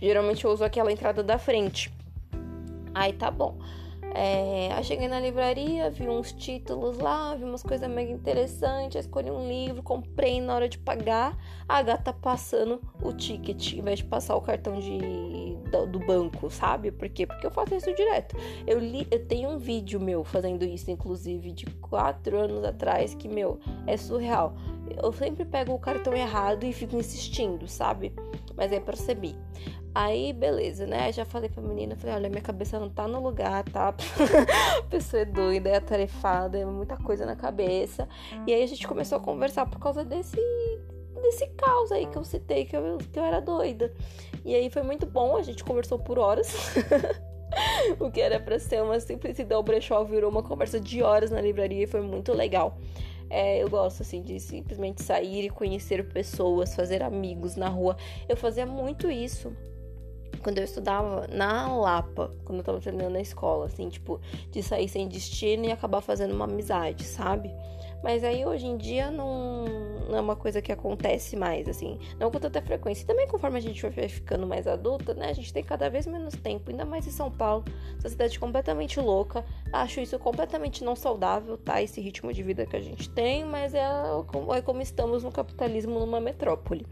Geralmente 0.00 0.44
eu 0.44 0.50
uso 0.50 0.64
aquela 0.64 0.92
entrada 0.92 1.22
da 1.22 1.38
frente. 1.38 1.92
Aí 2.94 3.12
tá 3.12 3.30
bom. 3.30 3.58
É, 4.18 4.72
aí 4.72 4.82
cheguei 4.82 5.08
na 5.08 5.20
livraria, 5.20 5.90
vi 5.90 6.08
uns 6.08 6.32
títulos 6.32 6.96
lá, 6.96 7.34
vi 7.34 7.44
umas 7.44 7.62
coisas 7.62 7.86
mega 7.86 8.10
interessantes, 8.10 9.04
escolhi 9.04 9.30
um 9.30 9.46
livro, 9.46 9.82
comprei 9.82 10.40
na 10.40 10.54
hora 10.54 10.70
de 10.70 10.78
pagar, 10.78 11.36
a 11.68 11.82
gata 11.82 12.14
passando 12.14 12.80
o 13.02 13.12
ticket, 13.12 13.74
em 13.74 13.82
vez 13.82 13.98
de 13.98 14.06
passar 14.06 14.34
o 14.34 14.40
cartão 14.40 14.80
de, 14.80 14.98
do, 15.70 15.86
do 15.86 15.98
banco, 15.98 16.48
sabe? 16.48 16.90
Por 16.90 17.10
quê? 17.10 17.26
Porque 17.26 17.46
eu 17.46 17.50
faço 17.50 17.74
isso 17.74 17.94
direto. 17.94 18.34
Eu, 18.66 18.78
li, 18.78 19.06
eu 19.10 19.22
tenho 19.26 19.50
um 19.50 19.58
vídeo 19.58 20.00
meu 20.00 20.24
fazendo 20.24 20.64
isso, 20.64 20.90
inclusive, 20.90 21.52
de 21.52 21.66
quatro 21.66 22.38
anos 22.38 22.64
atrás, 22.64 23.14
que, 23.14 23.28
meu, 23.28 23.60
é 23.86 23.98
surreal. 23.98 24.54
Eu 25.02 25.12
sempre 25.12 25.44
pego 25.44 25.74
o 25.74 25.78
cartão 25.78 26.14
errado 26.14 26.64
e 26.64 26.72
fico 26.72 26.96
insistindo, 26.96 27.68
sabe? 27.68 28.14
Mas 28.56 28.72
aí 28.72 28.80
percebi. 28.80 29.36
Aí, 29.98 30.30
beleza, 30.34 30.86
né? 30.86 31.10
Já 31.10 31.24
falei 31.24 31.48
pra 31.48 31.62
menina, 31.62 31.96
falei, 31.96 32.16
olha, 32.16 32.28
minha 32.28 32.42
cabeça 32.42 32.78
não 32.78 32.90
tá 32.90 33.08
no 33.08 33.18
lugar, 33.18 33.64
tá? 33.64 33.94
a 34.78 34.82
pessoa 34.82 35.22
é 35.22 35.24
doida, 35.24 35.70
é 35.70 35.76
atarefada, 35.76 36.58
é 36.58 36.66
muita 36.66 36.98
coisa 36.98 37.24
na 37.24 37.34
cabeça. 37.34 38.06
E 38.46 38.52
aí 38.52 38.62
a 38.62 38.66
gente 38.66 38.86
começou 38.86 39.16
a 39.16 39.20
conversar 39.22 39.64
por 39.64 39.78
causa 39.78 40.04
desse 40.04 40.36
desse 41.22 41.46
caos 41.56 41.90
aí 41.90 42.04
que 42.04 42.18
eu 42.18 42.24
citei, 42.24 42.66
que 42.66 42.76
eu, 42.76 42.98
que 43.10 43.18
eu 43.18 43.24
era 43.24 43.40
doida. 43.40 43.90
E 44.44 44.54
aí 44.54 44.68
foi 44.68 44.82
muito 44.82 45.06
bom, 45.06 45.34
a 45.34 45.42
gente 45.42 45.64
conversou 45.64 45.98
por 45.98 46.18
horas. 46.18 46.54
o 47.98 48.10
que 48.10 48.20
era 48.20 48.38
pra 48.38 48.58
ser 48.58 48.82
uma 48.82 49.00
simples 49.00 49.38
ideia, 49.38 49.58
o 49.58 49.62
brechó 49.62 50.04
virou 50.04 50.30
uma 50.30 50.42
conversa 50.42 50.78
de 50.78 51.02
horas 51.02 51.30
na 51.30 51.40
livraria 51.40 51.84
e 51.84 51.86
foi 51.86 52.02
muito 52.02 52.34
legal. 52.34 52.76
É, 53.30 53.62
eu 53.62 53.70
gosto 53.70 54.02
assim 54.02 54.20
de 54.20 54.38
simplesmente 54.40 55.02
sair 55.02 55.46
e 55.46 55.48
conhecer 55.48 56.06
pessoas, 56.06 56.74
fazer 56.74 57.02
amigos 57.02 57.56
na 57.56 57.70
rua. 57.70 57.96
Eu 58.28 58.36
fazia 58.36 58.66
muito 58.66 59.10
isso 59.10 59.56
quando 60.46 60.58
eu 60.58 60.64
estudava 60.64 61.26
na 61.26 61.66
Lapa, 61.76 62.30
quando 62.44 62.60
eu 62.60 62.64
tava 62.64 62.78
treinando 62.78 63.10
na 63.10 63.20
escola, 63.20 63.66
assim, 63.66 63.88
tipo, 63.88 64.20
de 64.52 64.62
sair 64.62 64.88
sem 64.88 65.08
destino 65.08 65.64
e 65.64 65.72
acabar 65.72 66.00
fazendo 66.00 66.32
uma 66.32 66.44
amizade, 66.44 67.02
sabe? 67.02 67.52
Mas 68.00 68.22
aí 68.22 68.46
hoje 68.46 68.64
em 68.64 68.76
dia 68.76 69.10
não, 69.10 69.64
não 70.08 70.16
é 70.16 70.20
uma 70.20 70.36
coisa 70.36 70.62
que 70.62 70.70
acontece 70.70 71.34
mais, 71.34 71.68
assim, 71.68 71.98
não 72.20 72.30
com 72.30 72.38
tanta 72.38 72.62
frequência. 72.62 73.02
E 73.02 73.06
também 73.08 73.26
conforme 73.26 73.58
a 73.58 73.60
gente 73.60 73.82
vai 73.88 74.08
ficando 74.08 74.46
mais 74.46 74.68
adulta, 74.68 75.14
né, 75.14 75.30
a 75.30 75.32
gente 75.32 75.52
tem 75.52 75.64
cada 75.64 75.90
vez 75.90 76.06
menos 76.06 76.34
tempo, 76.34 76.70
ainda 76.70 76.84
mais 76.84 77.08
em 77.08 77.10
São 77.10 77.28
Paulo, 77.28 77.64
essa 77.98 78.08
cidade 78.08 78.38
completamente 78.38 79.00
louca. 79.00 79.44
Acho 79.72 80.00
isso 80.00 80.16
completamente 80.16 80.84
não 80.84 80.94
saudável, 80.94 81.58
tá? 81.58 81.82
Esse 81.82 82.00
ritmo 82.00 82.32
de 82.32 82.44
vida 82.44 82.64
que 82.66 82.76
a 82.76 82.80
gente 82.80 83.10
tem, 83.10 83.44
mas 83.44 83.74
é, 83.74 83.80
é 83.80 84.62
como 84.62 84.80
estamos 84.80 85.24
no 85.24 85.32
capitalismo 85.32 85.98
numa 85.98 86.20
metrópole. 86.20 86.86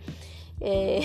É... 0.61 1.01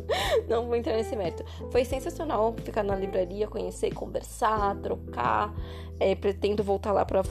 não 0.48 0.66
vou 0.66 0.76
entrar 0.76 0.94
nesse 0.94 1.14
mérito. 1.16 1.44
Foi 1.70 1.84
sensacional 1.84 2.54
ficar 2.64 2.82
na 2.82 2.96
livraria, 2.96 3.46
conhecer, 3.46 3.92
conversar, 3.92 4.76
trocar. 4.76 5.54
É, 6.00 6.14
pretendo 6.14 6.62
voltar 6.62 6.92
lá 6.92 7.04
para 7.04 7.22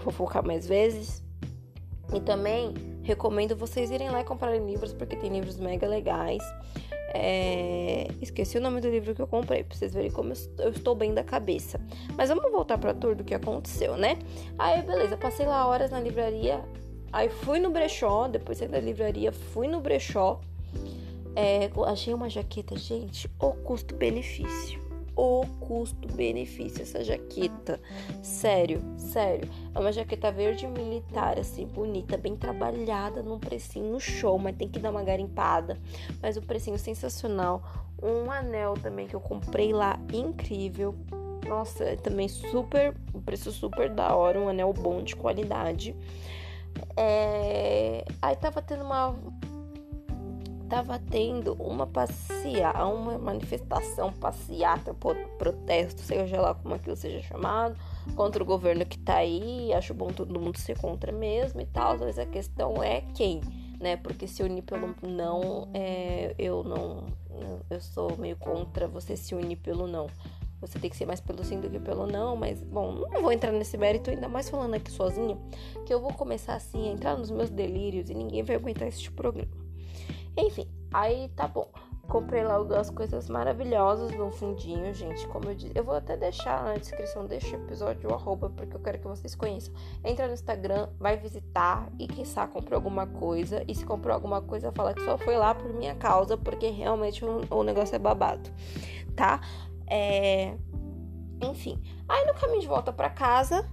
fofocar 0.00 0.44
mais 0.44 0.66
vezes. 0.66 1.22
E 2.14 2.20
também 2.20 2.74
recomendo 3.02 3.56
vocês 3.56 3.90
irem 3.90 4.10
lá 4.10 4.20
e 4.20 4.24
comprarem 4.24 4.64
livros, 4.66 4.92
porque 4.92 5.16
tem 5.16 5.30
livros 5.30 5.58
mega 5.58 5.86
legais. 5.86 6.42
É... 7.14 8.08
Esqueci 8.20 8.58
o 8.58 8.60
nome 8.60 8.80
do 8.80 8.88
livro 8.88 9.14
que 9.14 9.20
eu 9.20 9.26
comprei, 9.26 9.64
pra 9.64 9.76
vocês 9.76 9.92
verem 9.92 10.10
como 10.10 10.32
eu 10.58 10.70
estou 10.70 10.94
bem 10.94 11.12
da 11.12 11.22
cabeça. 11.22 11.80
Mas 12.16 12.28
vamos 12.28 12.50
voltar 12.50 12.78
pra 12.78 12.94
tour 12.94 13.14
do 13.14 13.24
que 13.24 13.34
aconteceu, 13.34 13.96
né? 13.96 14.18
Aí, 14.58 14.82
beleza, 14.82 15.16
passei 15.16 15.46
lá 15.46 15.66
horas 15.66 15.90
na 15.90 16.00
livraria. 16.00 16.62
Aí 17.12 17.28
fui 17.28 17.58
no 17.58 17.70
brechó, 17.70 18.28
depois 18.28 18.58
saí 18.58 18.68
da 18.68 18.80
livraria, 18.80 19.30
fui 19.30 19.68
no 19.68 19.80
brechó. 19.80 20.40
É, 21.34 21.70
achei 21.86 22.12
uma 22.12 22.28
jaqueta, 22.28 22.76
gente, 22.76 23.30
o 23.38 23.52
custo-benefício 23.52 24.82
o 25.14 25.44
custo-benefício 25.60 26.82
essa 26.82 27.04
jaqueta. 27.04 27.80
Sério, 28.22 28.82
sério. 28.96 29.48
É 29.74 29.78
uma 29.78 29.92
jaqueta 29.92 30.32
verde 30.32 30.66
militar, 30.66 31.38
assim, 31.38 31.66
bonita, 31.66 32.16
bem 32.16 32.36
trabalhada, 32.36 33.22
num 33.22 33.38
precinho 33.38 33.98
show, 34.00 34.38
mas 34.38 34.56
tem 34.56 34.68
que 34.68 34.78
dar 34.78 34.90
uma 34.90 35.02
garimpada. 35.02 35.78
Mas 36.20 36.36
o 36.36 36.42
precinho 36.42 36.78
sensacional. 36.78 37.62
Um 38.02 38.30
anel 38.30 38.74
também 38.74 39.06
que 39.06 39.14
eu 39.14 39.20
comprei 39.20 39.72
lá, 39.72 39.98
incrível. 40.12 40.94
Nossa, 41.46 41.84
é 41.84 41.96
também 41.96 42.28
super, 42.28 42.94
um 43.14 43.20
preço 43.20 43.52
super 43.52 43.90
da 43.90 44.14
hora, 44.14 44.40
um 44.40 44.48
anel 44.48 44.72
bom 44.72 45.02
de 45.02 45.14
qualidade. 45.14 45.94
É... 46.96 48.04
Aí 48.20 48.34
tava 48.36 48.62
tendo 48.62 48.84
uma 48.84 49.14
estava 50.72 50.98
tendo 50.98 51.52
uma 51.60 51.86
passeata, 51.86 52.86
uma 52.86 53.18
manifestação, 53.18 54.10
passeata, 54.10 54.94
protesto, 55.38 56.00
seja 56.00 56.40
lá 56.40 56.54
como 56.54 56.74
aquilo 56.74 56.96
seja 56.96 57.20
chamado, 57.20 57.76
contra 58.16 58.42
o 58.42 58.46
governo 58.46 58.86
que 58.86 58.98
tá 58.98 59.16
aí. 59.16 59.70
Acho 59.74 59.92
bom 59.92 60.08
todo 60.08 60.40
mundo 60.40 60.56
ser 60.56 60.78
contra 60.78 61.12
mesmo 61.12 61.60
e 61.60 61.66
tal. 61.66 61.98
Mas 61.98 62.18
a 62.18 62.24
questão 62.24 62.82
é 62.82 63.02
quem, 63.14 63.42
né? 63.78 63.98
Porque 63.98 64.26
se 64.26 64.42
unir 64.42 64.62
pelo 64.62 64.94
não, 65.02 65.68
é, 65.74 66.34
eu 66.38 66.64
não, 66.64 67.04
eu 67.68 67.78
sou 67.78 68.16
meio 68.16 68.36
contra 68.36 68.88
você 68.88 69.14
se 69.14 69.34
unir 69.34 69.56
pelo 69.56 69.86
não. 69.86 70.06
Você 70.62 70.78
tem 70.78 70.88
que 70.88 70.96
ser 70.96 71.04
mais 71.04 71.20
pelo 71.20 71.44
sim 71.44 71.60
do 71.60 71.68
que 71.68 71.80
pelo 71.80 72.06
não, 72.06 72.34
mas 72.34 72.62
bom, 72.62 72.94
não 72.94 73.20
vou 73.20 73.32
entrar 73.32 73.52
nesse 73.52 73.76
mérito, 73.76 74.08
ainda 74.08 74.28
mais 74.28 74.48
falando 74.48 74.72
aqui 74.74 74.90
sozinha, 74.90 75.36
que 75.84 75.92
eu 75.92 76.00
vou 76.00 76.14
começar 76.14 76.54
assim 76.54 76.88
a 76.88 76.92
entrar 76.92 77.18
nos 77.18 77.30
meus 77.30 77.50
delírios 77.50 78.08
e 78.08 78.14
ninguém 78.14 78.42
vai 78.42 78.56
aguentar 78.56 78.88
esse 78.88 79.10
programa. 79.10 79.61
Enfim, 80.36 80.68
aí 80.92 81.28
tá 81.36 81.46
bom. 81.46 81.70
Comprei 82.08 82.42
lá 82.42 82.54
algumas 82.54 82.90
coisas 82.90 83.28
maravilhosas 83.28 84.10
no 84.12 84.30
fundinho, 84.30 84.92
gente. 84.92 85.26
Como 85.28 85.48
eu 85.48 85.54
disse, 85.54 85.72
eu 85.74 85.84
vou 85.84 85.94
até 85.94 86.16
deixar 86.16 86.62
na 86.64 86.74
descrição 86.74 87.26
deste 87.26 87.54
episódio 87.54 88.10
o 88.10 88.14
arroba, 88.14 88.50
porque 88.50 88.76
eu 88.76 88.80
quero 88.80 88.98
que 88.98 89.06
vocês 89.06 89.34
conheçam. 89.34 89.72
Entra 90.04 90.26
no 90.26 90.34
Instagram, 90.34 90.88
vai 90.98 91.16
visitar 91.16 91.88
e 91.98 92.06
quem 92.06 92.24
sabe 92.24 92.52
comprou 92.52 92.76
alguma 92.76 93.06
coisa. 93.06 93.64
E 93.66 93.74
se 93.74 93.84
comprou 93.86 94.14
alguma 94.14 94.42
coisa, 94.42 94.72
fala 94.72 94.92
que 94.92 95.02
só 95.04 95.16
foi 95.16 95.36
lá 95.36 95.54
por 95.54 95.72
minha 95.72 95.94
causa, 95.94 96.36
porque 96.36 96.68
realmente 96.68 97.24
o, 97.24 97.62
negócio 97.62 97.94
é 97.94 97.98
babado, 97.98 98.50
tá? 99.16 99.40
É... 99.86 100.54
Enfim, 101.40 101.80
aí 102.08 102.26
no 102.26 102.34
caminho 102.34 102.60
de 102.60 102.66
volta 102.66 102.92
para 102.92 103.08
casa, 103.10 103.68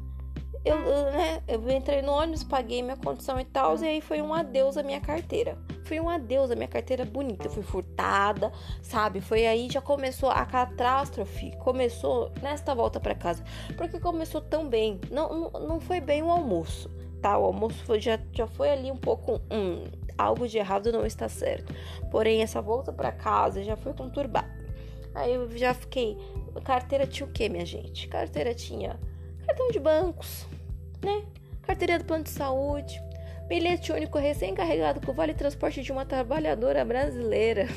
eu, 0.63 0.77
eu, 0.77 1.11
né, 1.11 1.43
eu 1.47 1.69
entrei 1.69 2.01
no 2.01 2.11
ônibus, 2.11 2.43
paguei 2.43 2.81
minha 2.81 2.97
condição 2.97 3.39
e 3.39 3.45
tal, 3.45 3.75
e 3.77 3.85
aí 3.85 4.01
foi 4.01 4.21
um 4.21 4.33
adeus 4.33 4.77
à 4.77 4.83
minha 4.83 5.01
carteira. 5.01 5.57
Foi 5.89 5.99
um 5.99 6.07
adeus 6.07 6.51
à 6.51 6.55
minha 6.55 6.67
carteira 6.67 7.03
bonita, 7.03 7.49
fui 7.49 7.63
furtada, 7.63 8.51
sabe? 8.79 9.21
Foi 9.21 9.47
aí 9.47 9.67
já 9.71 9.81
começou 9.81 10.29
a 10.29 10.45
catástrofe, 10.45 11.51
começou 11.57 12.31
nesta 12.43 12.75
volta 12.75 12.99
para 12.99 13.15
casa, 13.15 13.43
porque 13.75 13.99
começou 13.99 14.39
tão 14.39 14.69
bem. 14.69 15.01
Não, 15.09 15.49
não, 15.49 15.67
não 15.67 15.79
foi 15.79 15.99
bem 15.99 16.21
o 16.21 16.29
almoço, 16.29 16.91
tá? 17.23 17.35
O 17.39 17.45
almoço 17.45 17.83
foi, 17.85 17.99
já, 17.99 18.19
já 18.31 18.45
foi 18.45 18.69
ali 18.69 18.91
um 18.91 18.97
pouco, 18.97 19.41
hum, 19.51 19.85
algo 20.15 20.47
de 20.47 20.59
errado 20.59 20.91
não 20.91 21.07
está 21.07 21.27
certo. 21.27 21.73
Porém, 22.11 22.43
essa 22.43 22.61
volta 22.61 22.93
para 22.93 23.11
casa 23.11 23.63
já 23.63 23.75
foi 23.75 23.91
conturbada. 23.91 24.47
Aí 25.15 25.33
eu 25.33 25.49
já 25.57 25.73
fiquei, 25.73 26.15
carteira 26.63 27.07
tinha 27.07 27.27
o 27.27 27.31
que, 27.31 27.49
minha 27.49 27.65
gente? 27.65 28.07
Carteira 28.07 28.53
tinha 28.53 28.99
cartão 29.47 29.69
de 29.69 29.79
bancos, 29.79 30.45
né? 31.03 31.25
Carteira 31.63 31.97
do 31.97 32.05
plano 32.05 32.25
de 32.25 32.29
saúde, 32.29 33.01
bilhete 33.49 33.91
único 33.91 34.19
recém-carregado 34.19 35.03
com 35.03 35.11
vale 35.11 35.33
transporte 35.33 35.81
de 35.81 35.91
uma 35.91 36.05
trabalhadora 36.05 36.85
brasileira. 36.85 37.67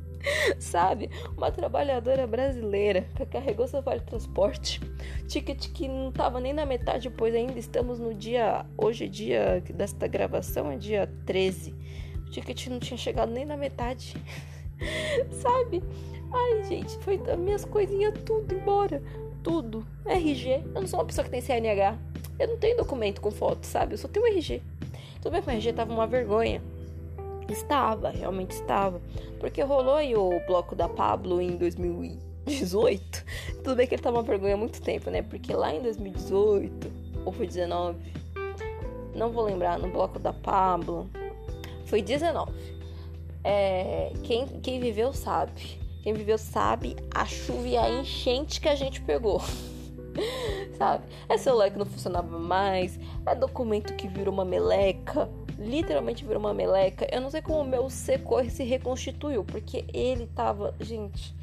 Sabe? 0.58 1.10
Uma 1.36 1.52
trabalhadora 1.52 2.26
brasileira 2.26 3.02
que 3.14 3.26
carregou 3.26 3.68
seu 3.68 3.82
vale 3.82 4.00
transporte. 4.00 4.80
Ticket 5.28 5.70
que 5.72 5.86
não 5.86 6.10
tava 6.10 6.40
nem 6.40 6.54
na 6.54 6.64
metade, 6.64 7.10
pois 7.10 7.34
ainda 7.34 7.58
estamos 7.58 8.00
no 8.00 8.14
dia. 8.14 8.64
Hoje, 8.76 9.04
é 9.04 9.08
dia 9.08 9.62
desta 9.74 10.08
gravação, 10.08 10.72
é 10.72 10.76
dia 10.76 11.08
13. 11.26 11.74
O 12.26 12.30
ticket 12.30 12.66
não 12.68 12.80
tinha 12.80 12.96
chegado 12.96 13.30
nem 13.30 13.44
na 13.44 13.56
metade. 13.56 14.16
Sabe? 15.30 15.84
Ai, 16.32 16.64
gente, 16.64 16.96
foi 16.98 17.20
minhas 17.36 17.64
coisinhas 17.64 18.14
tudo 18.24 18.54
embora 18.54 19.02
tudo. 19.42 19.86
RG. 20.04 20.62
Eu 20.74 20.80
não 20.80 20.86
sou 20.86 20.98
uma 20.98 21.06
pessoa 21.06 21.24
que 21.24 21.30
tem 21.30 21.40
CNH. 21.40 21.96
Eu 22.38 22.48
não 22.48 22.56
tenho 22.56 22.76
documento 22.76 23.20
com 23.20 23.30
foto, 23.30 23.64
sabe? 23.64 23.94
Eu 23.94 23.98
só 23.98 24.08
tenho 24.08 24.26
RG. 24.26 24.62
Tudo 25.20 25.32
bem 25.32 25.42
que 25.42 25.48
o 25.48 25.52
RG 25.52 25.72
tava 25.72 25.92
uma 25.92 26.06
vergonha. 26.06 26.62
Estava, 27.48 28.10
realmente 28.10 28.52
estava. 28.52 29.00
Porque 29.40 29.62
rolou 29.62 29.94
aí 29.94 30.14
o 30.14 30.40
bloco 30.46 30.76
da 30.76 30.88
Pablo 30.88 31.40
em 31.40 31.56
2018. 31.56 33.24
Tudo 33.64 33.76
bem 33.76 33.86
que 33.86 33.94
ele 33.94 34.02
tava 34.02 34.18
uma 34.18 34.22
vergonha 34.22 34.54
há 34.54 34.58
muito 34.58 34.80
tempo, 34.80 35.10
né? 35.10 35.22
Porque 35.22 35.52
lá 35.52 35.74
em 35.74 35.80
2018, 35.82 36.92
ou 37.24 37.32
foi 37.32 37.46
19, 37.46 37.98
não 39.14 39.30
vou 39.30 39.44
lembrar, 39.44 39.78
no 39.78 39.88
bloco 39.88 40.18
da 40.18 40.32
Pablo, 40.32 41.08
foi 41.86 42.02
19. 42.02 42.52
É, 43.42 44.12
quem, 44.22 44.46
quem 44.60 44.78
viveu 44.78 45.12
sabe. 45.12 45.80
Quem 46.02 46.14
viveu 46.14 46.38
sabe 46.38 46.96
a 47.12 47.24
chuva 47.24 47.66
e 47.66 47.76
a 47.76 47.90
enchente 47.90 48.60
que 48.60 48.68
a 48.68 48.74
gente 48.74 49.00
pegou. 49.00 49.42
sabe? 50.78 51.04
É 51.28 51.36
celular 51.36 51.70
que 51.70 51.78
não 51.78 51.86
funcionava 51.86 52.38
mais, 52.38 52.98
é 53.26 53.34
documento 53.34 53.94
que 53.94 54.08
virou 54.08 54.32
uma 54.32 54.44
meleca, 54.44 55.28
literalmente 55.58 56.24
virou 56.24 56.40
uma 56.40 56.54
meleca. 56.54 57.06
Eu 57.12 57.20
não 57.20 57.30
sei 57.30 57.42
como 57.42 57.60
o 57.60 57.64
meu 57.64 57.90
secou 57.90 58.40
e 58.40 58.50
se 58.50 58.64
reconstituiu, 58.64 59.44
porque 59.44 59.84
ele 59.92 60.26
tava, 60.26 60.74
gente, 60.80 61.34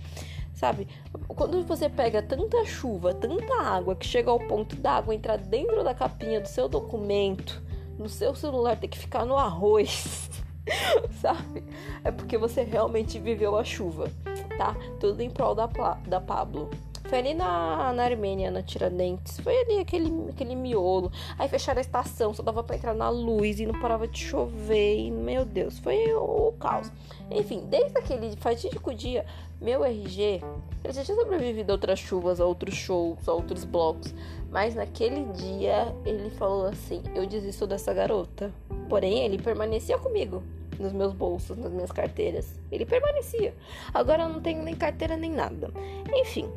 sabe? 0.53 0.87
Quando 1.27 1.63
você 1.63 1.89
pega 1.89 2.21
tanta 2.21 2.65
chuva, 2.65 3.13
tanta 3.13 3.61
água 3.61 3.95
que 3.95 4.05
chega 4.05 4.31
ao 4.31 4.39
ponto 4.39 4.75
da 4.75 4.93
água 4.93 5.13
entrar 5.13 5.37
dentro 5.37 5.83
da 5.83 5.93
capinha 5.93 6.41
do 6.41 6.47
seu 6.47 6.67
documento, 6.67 7.61
no 7.97 8.09
seu 8.09 8.33
celular 8.33 8.77
ter 8.77 8.87
que 8.87 8.97
ficar 8.97 9.25
no 9.25 9.37
arroz, 9.37 10.29
sabe? 11.21 11.63
É 12.03 12.11
porque 12.11 12.37
você 12.37 12.63
realmente 12.63 13.19
viveu 13.19 13.55
a 13.57 13.63
chuva 13.63 14.09
tá? 14.57 14.75
Tudo 14.99 15.21
em 15.21 15.29
prol 15.29 15.55
da, 15.55 15.67
da 16.07 16.19
Pablo. 16.19 16.69
Foi 17.07 17.19
ali 17.19 17.33
na, 17.33 17.93
na 17.93 18.03
Armênia, 18.03 18.49
na 18.49 18.63
Tiradentes. 18.63 19.39
Foi 19.39 19.55
ali 19.61 19.79
aquele, 19.79 20.29
aquele 20.29 20.55
miolo. 20.55 21.11
Aí 21.37 21.47
fecharam 21.47 21.77
a 21.77 21.81
estação, 21.81 22.33
só 22.33 22.41
dava 22.41 22.63
pra 22.63 22.75
entrar 22.75 22.93
na 22.93 23.09
luz 23.09 23.59
e 23.59 23.65
não 23.65 23.79
parava 23.79 24.07
de 24.07 24.19
chover. 24.19 24.99
E, 24.99 25.11
meu 25.11 25.45
Deus, 25.45 25.77
foi 25.79 26.13
o, 26.13 26.47
o 26.49 26.53
caos. 26.53 26.91
Enfim, 27.29 27.63
desde 27.69 27.97
aquele 27.97 28.35
fatídico 28.37 28.93
dia, 28.93 29.25
meu 29.61 29.83
RG, 29.83 30.41
ele 30.83 30.93
já 30.93 31.03
tinha 31.03 31.15
sobrevivido 31.15 31.71
a 31.71 31.75
outras 31.75 31.99
chuvas, 31.99 32.41
a 32.41 32.45
outros 32.45 32.75
shows, 32.75 33.27
a 33.27 33.33
outros 33.33 33.63
blocos. 33.63 34.13
Mas 34.51 34.73
naquele 34.73 35.25
dia, 35.33 35.95
ele 36.05 36.29
falou 36.31 36.65
assim: 36.65 37.03
Eu 37.13 37.25
desisto 37.27 37.67
dessa 37.67 37.93
garota. 37.93 38.51
Porém, 38.89 39.25
ele 39.25 39.37
permanecia 39.37 39.97
comigo 39.97 40.43
nos 40.79 40.91
meus 40.91 41.13
bolsos, 41.13 41.57
nas 41.57 41.71
minhas 41.71 41.91
carteiras. 41.91 42.59
Ele 42.71 42.85
permanecia. 42.85 43.53
Agora 43.93 44.23
eu 44.23 44.29
não 44.29 44.41
tenho 44.41 44.63
nem 44.63 44.75
carteira 44.75 45.15
nem 45.15 45.31
nada. 45.31 45.71
Enfim. 46.13 46.49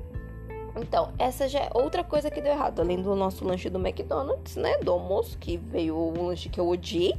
Então, 0.80 1.12
essa 1.18 1.48
já 1.48 1.60
é 1.60 1.70
outra 1.74 2.04
coisa 2.04 2.30
que 2.30 2.40
deu 2.40 2.52
errado. 2.52 2.80
Além 2.80 3.00
do 3.00 3.14
nosso 3.14 3.44
lanche 3.44 3.68
do 3.68 3.78
McDonald's, 3.78 4.56
né? 4.56 4.78
Do 4.78 4.92
almoço, 4.92 5.36
que 5.38 5.56
veio 5.56 5.96
um 5.96 6.26
lanche 6.26 6.48
que 6.48 6.60
eu 6.60 6.68
odiei. 6.68 7.14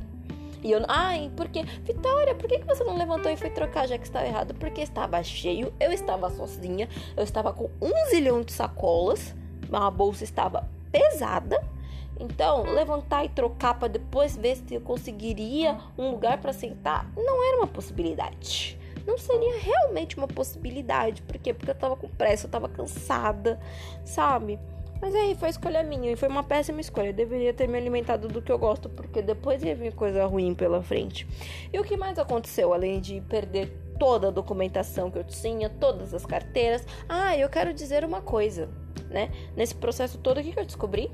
E 0.64 0.72
eu, 0.72 0.84
ai, 0.88 1.32
porque, 1.38 1.64
Vitória, 1.84 2.36
por 2.36 2.48
que, 2.48 2.60
que 2.60 2.66
você 2.66 2.84
não 2.84 2.98
levantou 2.98 3.32
e 3.32 3.38
foi 3.38 3.50
trocar 3.50 3.88
já 3.88 3.98
que 3.98 4.06
estava 4.06 4.26
errado? 4.26 4.54
Porque 4.56 4.82
estava 4.82 5.24
cheio, 5.24 5.74
eu 5.80 5.92
estava 5.92 6.30
sozinha, 6.30 6.90
eu 7.16 7.24
estava 7.24 7.54
com 7.54 7.70
um 7.82 8.10
zilhão 8.10 8.42
de 8.42 8.52
sacolas, 8.52 9.34
a 9.72 9.90
bolsa 9.90 10.26
estava 10.26 10.68
pesada. 10.92 11.64
Então, 12.20 12.64
levantar 12.64 13.24
e 13.24 13.30
trocar 13.30 13.80
para 13.80 13.88
depois 13.88 14.36
ver 14.36 14.58
se 14.58 14.76
eu 14.76 14.82
conseguiria 14.82 15.78
um 15.98 16.12
lugar 16.12 16.40
para 16.42 16.52
sentar 16.52 17.10
não 17.16 17.48
era 17.48 17.58
uma 17.60 17.68
possibilidade. 17.68 18.79
Não 19.10 19.18
seria 19.18 19.58
realmente 19.58 20.16
uma 20.16 20.28
possibilidade. 20.28 21.24
Por 21.24 21.40
quê? 21.40 21.52
Porque 21.52 21.72
eu 21.72 21.76
tava 21.76 21.96
com 21.96 22.08
pressa, 22.08 22.46
eu 22.46 22.52
tava 22.52 22.70
cansada, 22.70 23.60
sabe? 24.06 24.60
Mas 25.02 25.16
aí 25.16 25.34
foi 25.34 25.50
escolha 25.50 25.82
minha 25.82 26.12
e 26.12 26.16
foi 26.16 26.30
uma 26.30 26.44
péssima 26.44 26.80
escolha. 26.80 27.08
Eu 27.08 27.14
deveria 27.14 27.52
ter 27.52 27.68
me 27.68 27.76
alimentado 27.76 28.28
do 28.28 28.40
que 28.40 28.52
eu 28.52 28.60
gosto, 28.60 28.88
porque 28.88 29.24
depois 29.24 29.64
ia 29.64 29.74
vir 29.74 29.96
coisa 29.96 30.24
ruim 30.28 30.54
pela 30.54 30.84
frente. 30.84 31.28
E 31.74 31.80
o 31.80 31.84
que 31.84 31.98
mais 31.98 32.20
aconteceu, 32.20 32.72
além 32.72 33.00
de 33.00 33.20
perder 33.22 33.76
toda 33.98 34.28
a 34.28 34.32
documentação 34.32 35.10
que 35.10 35.18
eu 35.18 35.24
tinha, 35.24 35.72
todas 35.72 36.14
as 36.14 36.24
carteiras? 36.24 36.86
Ah, 37.08 37.36
eu 37.36 37.50
quero 37.50 37.74
dizer 37.74 38.06
uma 38.06 38.22
coisa, 38.22 38.70
né? 39.10 39.32
Nesse 39.56 39.74
processo 39.74 40.20
todo, 40.20 40.40
o 40.40 40.44
que 40.44 40.60
eu 40.60 40.66
descobri? 40.66 41.10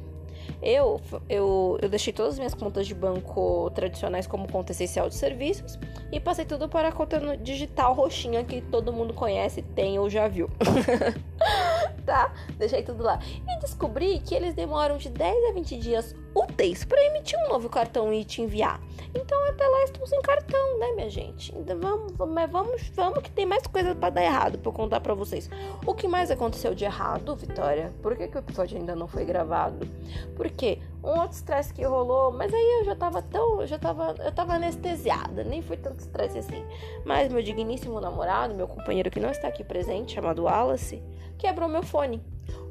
Eu, 0.62 1.00
eu, 1.30 1.78
eu 1.82 1.90
deixei 1.90 2.12
todas 2.12 2.34
as 2.34 2.40
minhas 2.40 2.54
contas 2.54 2.88
de 2.88 2.96
banco 2.96 3.70
tradicionais 3.76 4.28
como 4.28 4.52
conta 4.52 4.72
essencial 4.72 5.10
de 5.10 5.16
serviços 5.16 5.78
e 6.12 6.20
passei 6.20 6.46
tudo 6.46 6.68
para 6.68 6.90
a 6.90 6.92
conta 6.92 7.38
digital 7.38 7.94
roxinha 7.94 8.44
que 8.44 8.62
todo 8.62 8.92
mundo 8.92 9.14
conhece, 9.14 9.62
tem 9.62 10.00
ou 10.00 10.10
já 10.10 10.28
viu. 10.28 10.50
tá? 12.06 12.34
Deixei 12.58 12.84
tudo 12.84 13.04
lá. 13.04 13.20
E 13.24 13.60
descobri 13.60 14.20
que 14.20 14.36
eles 14.36 14.54
demoram 14.54 14.98
de 14.98 15.10
10 15.10 15.50
a 15.50 15.54
20 15.54 15.78
dias 15.78 16.16
úteis 16.36 16.84
para 16.84 17.02
emitir 17.06 17.40
um 17.46 17.50
novo 17.50 17.70
cartão 17.70 18.14
e 18.14 18.24
te 18.24 18.42
enviar. 18.42 18.80
Então 19.14 19.42
até 19.50 19.66
lá 19.66 19.84
estou 19.84 20.06
sem 20.06 20.22
cartão, 20.22 20.80
né, 20.80 20.92
minha 20.92 21.10
gente? 21.10 21.56
Então 21.56 21.80
vamos, 21.80 22.14
mas 22.34 22.52
vamos, 22.52 22.82
vamos 22.94 23.20
que 23.24 23.32
tem 23.32 23.46
mais 23.46 23.66
coisa 23.68 23.96
para 23.96 24.10
dar 24.10 24.24
errado 24.24 24.58
para 24.60 24.72
contar 24.72 25.00
para 25.00 25.14
vocês. 25.14 25.50
O 25.86 25.94
que 25.94 26.08
mais 26.08 26.30
aconteceu 26.30 26.76
de 26.76 26.84
errado, 26.84 27.36
Vitória? 27.36 27.94
Por 28.02 28.16
que, 28.16 28.28
que 28.28 28.38
o 28.38 28.40
episódio 28.40 28.78
ainda 28.78 28.96
não 28.96 29.08
foi 29.08 29.24
gravado? 29.24 29.88
Porque 30.36 30.80
um 31.06 31.20
outro 31.20 31.38
estresse 31.38 31.74
que 31.74 31.84
rolou, 31.84 32.32
mas 32.32 32.54
aí 32.54 32.80
eu 32.80 32.86
já 32.86 32.96
tava 32.96 33.22
tão, 33.22 33.62
eu 33.62 33.68
já 33.68 33.78
tava, 33.78 34.16
eu 34.20 34.32
tava 34.32 34.54
anestesiada, 34.54 35.44
nem 35.44 35.62
foi 35.62 35.78
tanto 35.78 36.00
estresse 36.00 36.40
assim. 36.40 36.66
Mas 37.06 37.32
meu 37.32 37.44
digníssimo 37.44 38.02
namorado, 38.02 38.56
meu 38.56 38.68
companheiro 38.68 39.12
que 39.12 39.20
não 39.20 39.30
está 39.30 39.48
aqui 39.48 39.64
presente, 39.64 40.16
chamado 40.16 40.44
Wallace, 40.44 41.04
quebrou 41.38 41.70
meu 41.70 41.84
fone. 41.84 42.22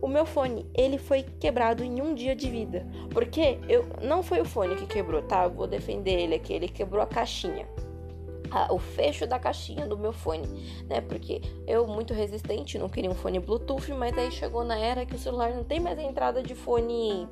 O 0.00 0.08
meu 0.08 0.26
fone, 0.26 0.66
ele 0.74 0.98
foi 0.98 1.22
quebrado 1.22 1.82
em 1.82 2.02
um 2.02 2.14
dia 2.14 2.34
de 2.34 2.50
vida. 2.50 2.86
Porque 3.10 3.58
eu 3.68 3.86
não 4.02 4.22
foi 4.22 4.40
o 4.40 4.44
fone 4.44 4.76
que 4.76 4.86
quebrou, 4.86 5.22
tá? 5.22 5.44
Eu 5.44 5.50
vou 5.50 5.66
defender 5.66 6.20
ele 6.20 6.34
aqui. 6.34 6.52
Ele 6.52 6.68
quebrou 6.68 7.02
a 7.02 7.06
caixinha. 7.06 7.66
o 8.70 8.78
fecho 8.78 9.26
da 9.26 9.38
caixinha 9.38 9.86
do 9.86 9.96
meu 9.96 10.12
fone, 10.12 10.46
né? 10.88 11.00
Porque 11.00 11.40
eu, 11.66 11.86
muito 11.86 12.12
resistente, 12.12 12.78
não 12.78 12.88
queria 12.88 13.10
um 13.10 13.14
fone 13.14 13.40
Bluetooth, 13.40 13.92
mas 13.94 14.16
aí 14.16 14.30
chegou 14.30 14.64
na 14.64 14.78
era 14.78 15.06
que 15.06 15.14
o 15.14 15.18
celular 15.18 15.50
não 15.50 15.64
tem 15.64 15.80
mais 15.80 15.98
entrada 15.98 16.42
de 16.42 16.54
fone, 16.54 17.26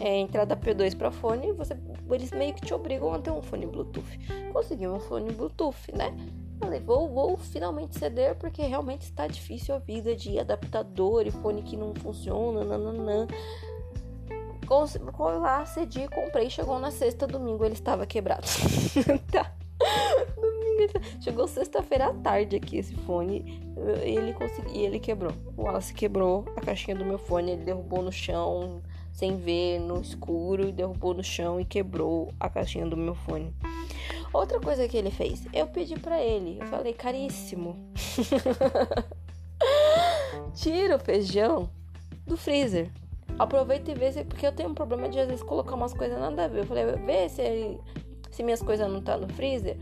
é, 0.00 0.18
entrada 0.18 0.56
P2 0.56 0.96
para 0.96 1.10
fone, 1.10 1.52
você, 1.52 1.76
eles 2.10 2.30
meio 2.32 2.54
que 2.54 2.62
te 2.62 2.74
obrigam 2.74 3.12
a 3.12 3.18
ter 3.18 3.30
um 3.30 3.42
fone 3.42 3.66
Bluetooth. 3.66 4.18
Consegui 4.52 4.88
um 4.88 5.00
fone 5.00 5.32
Bluetooth, 5.32 5.94
né? 5.94 6.14
Falei, 6.58 6.80
vou, 6.80 7.08
vou 7.08 7.36
finalmente 7.36 7.98
ceder 7.98 8.36
porque 8.36 8.62
realmente 8.62 9.02
está 9.02 9.26
difícil 9.26 9.74
a 9.74 9.78
vida 9.78 10.14
de 10.14 10.38
adaptador 10.38 11.26
e 11.26 11.30
fone 11.30 11.62
que 11.62 11.76
não 11.76 11.94
funciona, 11.94 12.64
nananã. 12.64 13.26
Vou 14.66 15.38
lá, 15.38 15.66
cedi, 15.66 16.08
comprei, 16.08 16.48
chegou 16.48 16.78
na 16.78 16.90
sexta, 16.90 17.26
domingo 17.26 17.64
ele 17.64 17.74
estava 17.74 18.06
quebrado. 18.06 18.46
tá. 19.30 19.52
Domingo, 20.36 20.92
chegou 21.20 21.46
sexta-feira 21.46 22.06
à 22.06 22.14
tarde 22.14 22.56
aqui 22.56 22.78
esse 22.78 22.94
fone, 22.94 23.60
ele 24.02 24.32
consegui, 24.32 24.78
ele 24.78 24.98
quebrou. 24.98 25.32
O 25.56 25.64
Wallace 25.64 25.92
quebrou 25.92 26.46
a 26.56 26.60
caixinha 26.60 26.96
do 26.96 27.04
meu 27.04 27.18
fone, 27.18 27.52
ele 27.52 27.64
derrubou 27.64 28.02
no 28.02 28.12
chão, 28.12 28.80
sem 29.12 29.36
ver, 29.36 29.78
no 29.78 30.00
escuro, 30.00 30.68
e 30.68 30.72
derrubou 30.72 31.14
no 31.14 31.22
chão 31.22 31.60
e 31.60 31.64
quebrou 31.64 32.32
a 32.40 32.48
caixinha 32.48 32.86
do 32.86 32.96
meu 32.96 33.14
fone. 33.14 33.54
Outra 34.32 34.58
coisa 34.58 34.88
que 34.88 34.96
ele 34.96 35.10
fez, 35.10 35.46
eu 35.52 35.66
pedi 35.66 35.98
para 35.98 36.20
ele, 36.20 36.58
eu 36.60 36.66
falei, 36.66 36.94
caríssimo, 36.94 37.76
tira 40.54 40.96
o 40.96 40.98
feijão 40.98 41.68
do 42.26 42.36
freezer. 42.36 42.90
Aproveita 43.38 43.90
e 43.90 43.94
vê 43.94 44.12
se. 44.12 44.24
Porque 44.24 44.46
eu 44.46 44.52
tenho 44.52 44.70
um 44.70 44.74
problema 44.74 45.08
de 45.08 45.18
às 45.18 45.26
vezes 45.26 45.42
colocar 45.42 45.74
umas 45.74 45.94
coisas 45.94 46.18
nada 46.18 46.44
a 46.44 46.48
ver. 46.48 46.60
Eu 46.60 46.66
falei, 46.66 46.84
vê 46.84 47.28
se, 47.28 47.78
se 48.30 48.42
minhas 48.42 48.62
coisas 48.62 48.90
não 48.90 49.00
tá 49.00 49.16
no 49.16 49.28
freezer. 49.28 49.76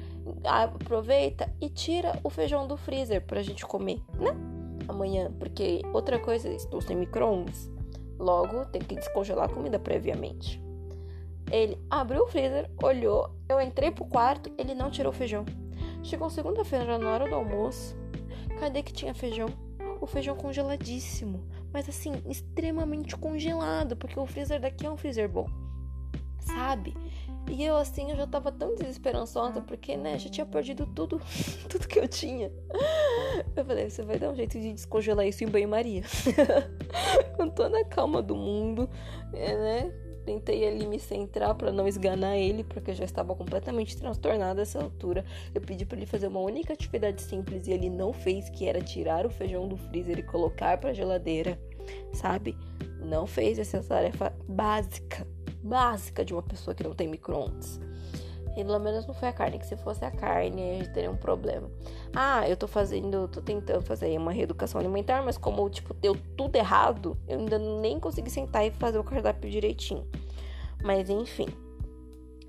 Aproveita 0.45 1.53
e 1.61 1.69
tira 1.69 2.19
o 2.23 2.31
feijão 2.31 2.67
do 2.67 2.77
freezer 2.77 3.23
pra 3.23 3.43
gente 3.43 3.67
comer, 3.67 4.01
né? 4.19 4.31
Amanhã. 4.89 5.33
Porque 5.39 5.83
outra 5.93 6.19
coisa, 6.19 6.49
estou 6.49 6.81
sem 6.81 6.97
micro-ondas. 6.97 7.69
Logo, 8.21 8.67
tem 8.67 8.83
que 8.83 8.97
descongelar 8.97 9.47
a 9.47 9.53
comida 9.53 9.79
previamente. 9.79 10.63
Ele 11.51 11.79
abriu 11.89 12.25
o 12.25 12.29
freezer, 12.29 12.71
olhou, 12.83 13.31
eu 13.49 13.59
entrei 13.59 13.91
pro 13.91 14.05
quarto, 14.05 14.53
ele 14.59 14.75
não 14.75 14.91
tirou 14.91 15.11
o 15.11 15.17
feijão. 15.17 15.47
Chegou 16.03 16.29
segunda-feira 16.29 16.99
na 16.99 17.11
hora 17.11 17.27
do 17.27 17.35
almoço. 17.35 17.97
Cadê 18.59 18.83
que 18.83 18.93
tinha 18.93 19.15
feijão? 19.15 19.49
O 20.03 20.07
feijão 20.07 20.37
congeladíssimo, 20.37 21.43
mas 21.73 21.89
assim, 21.89 22.13
extremamente 22.29 23.17
congelado, 23.17 23.97
porque 23.97 24.21
o 24.21 24.27
freezer 24.27 24.61
daqui 24.61 24.85
é 24.85 24.91
um 24.91 24.99
freezer 24.99 25.29
bom. 25.29 25.49
Sabe? 26.41 26.95
E 27.49 27.65
eu 27.65 27.77
assim, 27.77 28.11
eu 28.11 28.17
já 28.17 28.27
tava 28.27 28.53
tão 28.53 28.75
desesperançosa, 28.75 29.61
porque, 29.61 29.97
né, 29.97 30.19
já 30.19 30.31
tinha 30.31 30.47
perdido 30.47 30.87
tudo, 30.87 31.21
tudo 31.69 31.89
que 31.89 31.99
eu 31.99 32.09
tinha. 32.09 32.51
Eu 33.57 33.65
falei, 33.65 33.91
você 33.91 34.03
vai 34.03 34.19
dar 34.19 34.31
um 34.31 34.37
jeito 34.37 34.59
de 34.59 34.73
descongelar 34.73 35.27
isso 35.27 35.43
em 35.43 35.49
banho-maria. 35.49 36.03
Com 37.37 37.49
toda 37.49 37.81
a 37.81 37.85
calma 37.85 38.23
do 38.23 38.37
mundo, 38.37 38.89
é, 39.33 39.57
né? 39.57 39.93
Tentei 40.25 40.69
ali 40.69 40.87
me 40.87 40.99
centrar 40.99 41.55
para 41.55 41.73
não 41.73 41.89
esganar 41.89 42.37
ele, 42.37 42.63
porque 42.63 42.91
eu 42.91 42.95
já 42.95 43.05
estava 43.05 43.35
completamente 43.35 43.97
transtornada 43.97 44.63
essa 44.63 44.81
altura. 44.81 45.25
Eu 45.55 45.61
pedi 45.61 45.85
para 45.85 45.97
ele 45.97 46.07
fazer 46.07 46.29
uma 46.29 46.41
única 46.41 46.73
atividade 46.73 47.23
simples 47.23 47.67
e 47.67 47.73
ele 47.73 47.89
não 47.89 48.13
fez, 48.13 48.49
que 48.51 48.67
era 48.67 48.81
tirar 48.81 49.27
o 49.27 49.31
feijão 49.31 49.67
do 49.67 49.77
freezer 49.77 50.19
e 50.19 50.23
colocar 50.23 50.79
para 50.79 50.93
geladeira, 50.93 51.59
sabe? 52.13 52.57
Não 53.03 53.27
fez 53.27 53.59
essa 53.59 53.83
tarefa 53.83 54.33
básica, 54.47 55.27
básica 55.63 56.25
de 56.25 56.33
uma 56.33 56.43
pessoa 56.43 56.75
que 56.75 56.83
não 56.83 56.95
tem 56.95 57.09
micro-ondas. 57.09 57.81
E 58.57 58.65
pelo 58.65 58.79
menos 58.81 59.07
não 59.07 59.15
foi 59.15 59.29
a 59.29 59.33
carne, 59.33 59.59
que 59.59 59.67
se 59.67 59.77
fosse 59.77 60.05
a 60.05 60.11
carne, 60.11 60.71
a 60.71 60.75
gente 60.75 60.91
teria 60.91 61.11
um 61.11 61.17
problema. 61.17 61.71
Ah, 62.15 62.49
eu 62.49 62.57
tô 62.57 62.67
fazendo, 62.67 63.29
tô 63.29 63.41
tentando 63.41 63.83
fazer 63.83 64.17
uma 64.19 64.33
reeducação 64.33 64.81
alimentar, 64.81 65.23
mas 65.23 65.39
como, 65.39 65.69
tipo, 65.71 65.95
deu 65.95 66.17
tudo 66.37 66.57
errado, 66.57 67.17
eu 67.29 67.39
ainda 67.39 67.59
nem 67.59 68.01
consegui 68.01 68.31
sentar 68.31 68.67
e 68.67 68.71
fazer 68.73 68.99
o 68.99 69.05
cardápio 69.05 69.49
direitinho. 69.49 70.05
Mas 70.83 71.09
enfim. 71.09 71.47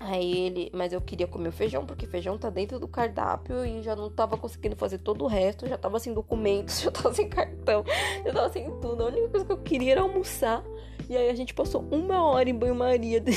Aí 0.00 0.46
ele, 0.46 0.70
mas 0.74 0.92
eu 0.92 1.00
queria 1.00 1.28
comer 1.28 1.50
o 1.50 1.52
feijão, 1.52 1.86
porque 1.86 2.08
feijão 2.08 2.36
tá 2.36 2.50
dentro 2.50 2.80
do 2.80 2.88
cardápio 2.88 3.64
e 3.64 3.82
já 3.82 3.94
não 3.94 4.10
tava 4.10 4.36
conseguindo 4.36 4.74
fazer 4.74 4.98
todo 4.98 5.22
o 5.22 5.28
resto, 5.28 5.68
já 5.68 5.78
tava 5.78 6.00
sem 6.00 6.12
documentos, 6.12 6.80
já 6.82 6.90
tava 6.90 7.14
sem 7.14 7.28
cartão, 7.28 7.84
já 8.24 8.32
tava 8.32 8.52
sem 8.52 8.68
tudo. 8.80 9.04
A 9.04 9.06
única 9.06 9.28
coisa 9.28 9.46
que 9.46 9.52
eu 9.52 9.58
queria 9.58 9.92
era 9.92 10.00
almoçar. 10.00 10.64
E 11.08 11.16
aí 11.16 11.28
a 11.28 11.34
gente 11.34 11.54
passou 11.54 11.84
uma 11.90 12.24
hora 12.24 12.48
em 12.48 12.54
banho-maria. 12.54 13.22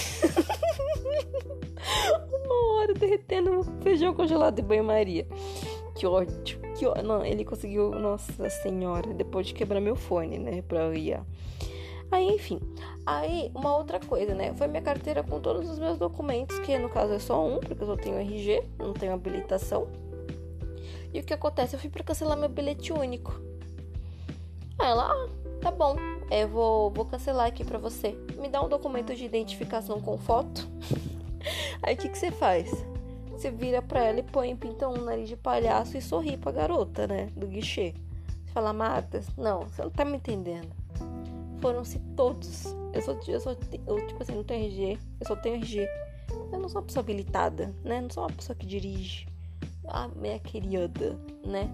uma 2.45 2.73
hora 2.75 2.93
derretendo 2.93 3.63
feijão 3.82 4.13
congelado 4.13 4.60
em 4.60 4.63
banho-maria. 4.63 5.28
Que 5.95 6.06
ódio, 6.06 6.60
que 6.78 6.86
ódio. 6.86 7.04
Não, 7.04 7.25
ele 7.25 7.45
conseguiu, 7.45 7.91
nossa 7.91 8.49
senhora, 8.49 9.13
depois 9.13 9.47
de 9.47 9.54
quebrar 9.54 9.80
meu 9.80 9.95
fone, 9.95 10.38
né, 10.38 10.62
pra 10.62 10.84
eu 10.84 10.93
ir. 10.93 11.19
Aí, 12.12 12.28
enfim. 12.28 12.60
Aí, 13.06 13.51
uma 13.54 13.75
outra 13.75 13.99
coisa, 13.99 14.34
né? 14.34 14.54
Foi 14.54 14.67
minha 14.67 14.82
carteira 14.82 15.23
com 15.23 15.39
todos 15.39 15.69
os 15.69 15.80
meus 15.80 15.97
documentos, 15.97 16.60
que 16.60 16.78
no 16.78 16.89
caso 16.89 17.13
é 17.13 17.19
só 17.19 17.45
um, 17.45 17.60
porque 17.60 17.82
eu 17.82 17.88
só 17.88 17.95
tenho 17.95 18.17
RG, 18.17 18.63
não 18.80 18.93
tenho 18.93 19.13
habilitação. 19.13 19.88
E 21.13 21.19
o 21.19 21.23
que 21.23 21.34
acontece? 21.34 21.75
Eu 21.75 21.80
fui 21.80 21.89
pra 21.89 22.04
cancelar 22.04 22.38
meu 22.38 22.49
bilhete 22.49 22.91
único. 22.91 23.39
Aí 24.78 24.91
ah, 24.91 25.30
tá 25.65 25.71
bom, 25.71 25.95
eu 26.30 26.47
vou, 26.47 26.91
vou 26.91 27.06
cancelar 27.06 27.47
aqui 27.47 27.65
pra 27.65 27.80
você. 27.80 28.12
Me 28.38 28.47
dá 28.47 28.62
um 28.62 28.69
documento 28.69 29.15
de 29.15 29.25
identificação 29.25 29.99
com 29.99 30.15
foto. 30.15 30.69
Aí 31.82 31.95
o 31.95 31.97
que, 31.97 32.08
que 32.08 32.17
você 32.19 32.30
faz? 32.30 32.69
Você 33.32 33.49
vira 33.49 33.82
pra 33.82 34.04
ela 34.04 34.19
e 34.19 34.23
põe, 34.23 34.56
pinta 34.56 34.88
um 34.88 35.04
nariz 35.04 35.28
de 35.28 35.36
palhaço 35.36 35.97
e 35.97 36.01
sorri 36.04 36.38
pra 36.38 36.51
garota, 36.51 37.08
né? 37.08 37.32
Do 37.36 37.47
guichê. 37.47 37.95
Você 38.45 38.51
fala, 38.54 38.73
Martas, 38.73 39.28
não, 39.36 39.62
você 39.62 39.82
não 39.82 39.89
tá 39.89 40.06
me 40.06 40.17
entendendo. 40.17 40.69
Foram-se 41.60 41.97
todos. 42.15 42.65
Eu 42.93 43.01
sou, 43.01 43.19
eu 43.28 43.39
sou, 43.39 43.58
eu, 43.88 44.08
tipo 44.08 44.21
assim, 44.21 44.36
não 44.36 44.43
tenho 44.43 44.67
RG, 44.67 44.99
eu 45.19 45.28
só 45.28 45.36
tenho 45.36 45.56
RG. 45.56 45.88
Eu 46.54 46.60
não 46.60 46.69
sou 46.69 46.80
uma 46.80 46.86
pessoa 46.86 47.01
habilitada, 47.01 47.73
né? 47.84 48.01
Não 48.01 48.10
sou 48.12 48.21
uma 48.21 48.32
pessoa 48.32 48.56
que 48.56 48.67
dirige. 48.67 49.28
Ah, 49.88 50.08
minha 50.10 50.38
querida, 50.38 51.17
né? 51.43 51.67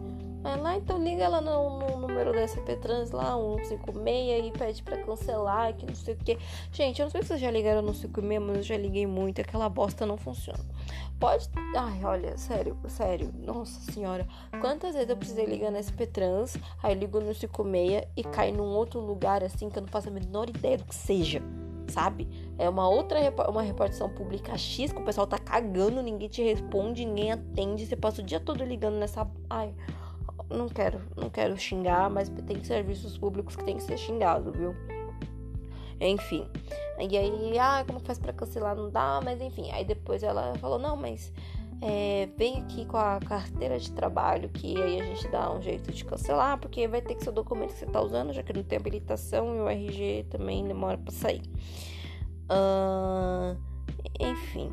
Aí 0.43 0.59
lá, 0.59 0.75
então 0.75 1.01
liga 1.01 1.27
lá 1.27 1.39
no, 1.39 1.79
no 1.79 1.97
número 1.97 2.31
da 2.33 2.47
SP 2.47 2.75
Trans 2.81 3.11
lá, 3.11 3.35
156 3.35 4.47
e 4.47 4.51
pede 4.51 4.83
pra 4.83 4.97
cancelar, 4.97 5.75
que 5.75 5.85
não 5.85 5.93
sei 5.93 6.15
o 6.15 6.17
que. 6.17 6.37
Gente, 6.71 6.99
eu 6.99 7.05
não 7.05 7.11
sei 7.11 7.21
se 7.21 7.27
vocês 7.27 7.41
já 7.41 7.51
ligaram 7.51 7.81
no 7.81 7.93
56, 7.93 8.41
mas 8.41 8.57
eu 8.57 8.63
já 8.63 8.77
liguei 8.77 9.05
muito, 9.05 9.39
aquela 9.39 9.69
bosta 9.69 10.05
não 10.05 10.17
funciona. 10.17 10.59
Pode. 11.19 11.47
Ai, 11.77 12.03
olha, 12.03 12.35
sério, 12.37 12.75
sério, 12.87 13.31
nossa 13.37 13.79
senhora. 13.91 14.27
Quantas 14.59 14.95
vezes 14.95 15.09
eu 15.09 15.17
precisei 15.17 15.45
ligar 15.45 15.71
na 15.71 15.81
SP 15.81 16.07
Trans, 16.07 16.57
aí 16.81 16.95
ligo 16.95 17.19
no 17.19 17.33
56 17.33 18.07
e 18.17 18.23
cai 18.23 18.51
num 18.51 18.73
outro 18.73 18.99
lugar 18.99 19.43
assim 19.43 19.69
que 19.69 19.77
eu 19.77 19.83
não 19.83 19.89
faço 19.89 20.09
a 20.09 20.11
menor 20.11 20.49
ideia 20.49 20.77
do 20.77 20.85
que 20.85 20.95
seja 20.95 21.41
sabe? 21.91 22.27
É 22.57 22.67
uma 22.69 22.87
outra 22.87 23.19
uma 23.49 23.61
repartição 23.61 24.09
pública 24.09 24.57
X 24.57 24.93
que 24.93 24.99
o 24.99 25.03
pessoal 25.03 25.27
tá 25.27 25.37
cagando, 25.37 26.01
ninguém 26.01 26.29
te 26.29 26.41
responde, 26.41 27.05
ninguém 27.05 27.31
atende, 27.33 27.85
você 27.85 27.95
passa 27.95 28.21
o 28.21 28.25
dia 28.25 28.39
todo 28.39 28.63
ligando 28.63 28.95
nessa. 28.95 29.29
Ai, 29.49 29.73
não 30.51 30.67
quero, 30.67 31.01
não 31.15 31.29
quero 31.29 31.57
xingar, 31.57 32.09
mas 32.09 32.29
tem 32.29 32.63
serviços 32.63 33.17
públicos 33.17 33.55
que 33.55 33.63
tem 33.63 33.77
que 33.77 33.83
ser 33.83 33.97
xingado, 33.97 34.51
viu? 34.51 34.75
Enfim. 35.99 36.47
E 36.99 37.17
aí, 37.17 37.59
ah, 37.59 37.83
como 37.85 37.99
faz 37.99 38.17
para 38.17 38.33
cancelar? 38.33 38.75
Não 38.75 38.89
dá, 38.89 39.19
mas 39.23 39.41
enfim. 39.41 39.71
Aí 39.71 39.85
depois 39.85 40.23
ela 40.23 40.55
falou: 40.55 40.79
não, 40.79 40.95
mas 40.95 41.31
é, 41.81 42.27
vem 42.37 42.61
aqui 42.61 42.85
com 42.85 42.97
a 42.97 43.19
carteira 43.19 43.79
de 43.79 43.91
trabalho, 43.91 44.49
que 44.49 44.79
aí 44.81 45.01
a 45.01 45.05
gente 45.05 45.27
dá 45.29 45.51
um 45.51 45.61
jeito 45.61 45.91
de 45.91 46.05
cancelar, 46.05 46.59
porque 46.59 46.87
vai 46.87 47.01
ter 47.01 47.15
que 47.15 47.23
ser 47.23 47.29
o 47.29 47.33
documento 47.33 47.73
que 47.73 47.79
você 47.79 47.85
tá 47.85 48.01
usando, 48.01 48.33
já 48.33 48.43
que 48.43 48.53
não 48.53 48.63
tem 48.63 48.77
habilitação 48.77 49.55
e 49.55 49.59
o 49.59 49.67
RG 49.67 50.25
também 50.29 50.63
demora 50.67 50.97
para 50.97 51.11
sair. 51.11 51.43
Uh, 52.49 53.57
enfim. 54.19 54.71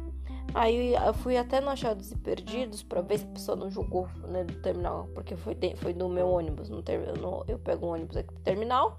Aí 0.55 0.95
eu 0.95 1.15
fui 1.15 1.37
até 1.37 1.61
no 1.61 1.69
Achados 1.69 2.11
e 2.11 2.17
Perdidos 2.17 2.83
para 2.83 3.01
ver 3.03 3.19
se 3.19 3.25
a 3.25 3.29
pessoa 3.29 3.57
não 3.57 3.71
jogou 3.71 4.09
né, 4.29 4.45
do 4.45 4.55
terminal, 4.55 5.09
porque 5.15 5.37
foi, 5.37 5.57
foi 5.77 5.93
do 5.93 6.09
meu 6.09 6.29
ônibus. 6.29 6.69
No 6.69 6.83
ter, 6.83 6.99
no, 7.19 7.45
eu 7.47 7.59
pego 7.59 7.87
um 7.87 7.91
ônibus 7.91 8.17
aqui 8.17 8.33
do 8.33 8.41
terminal. 8.41 8.97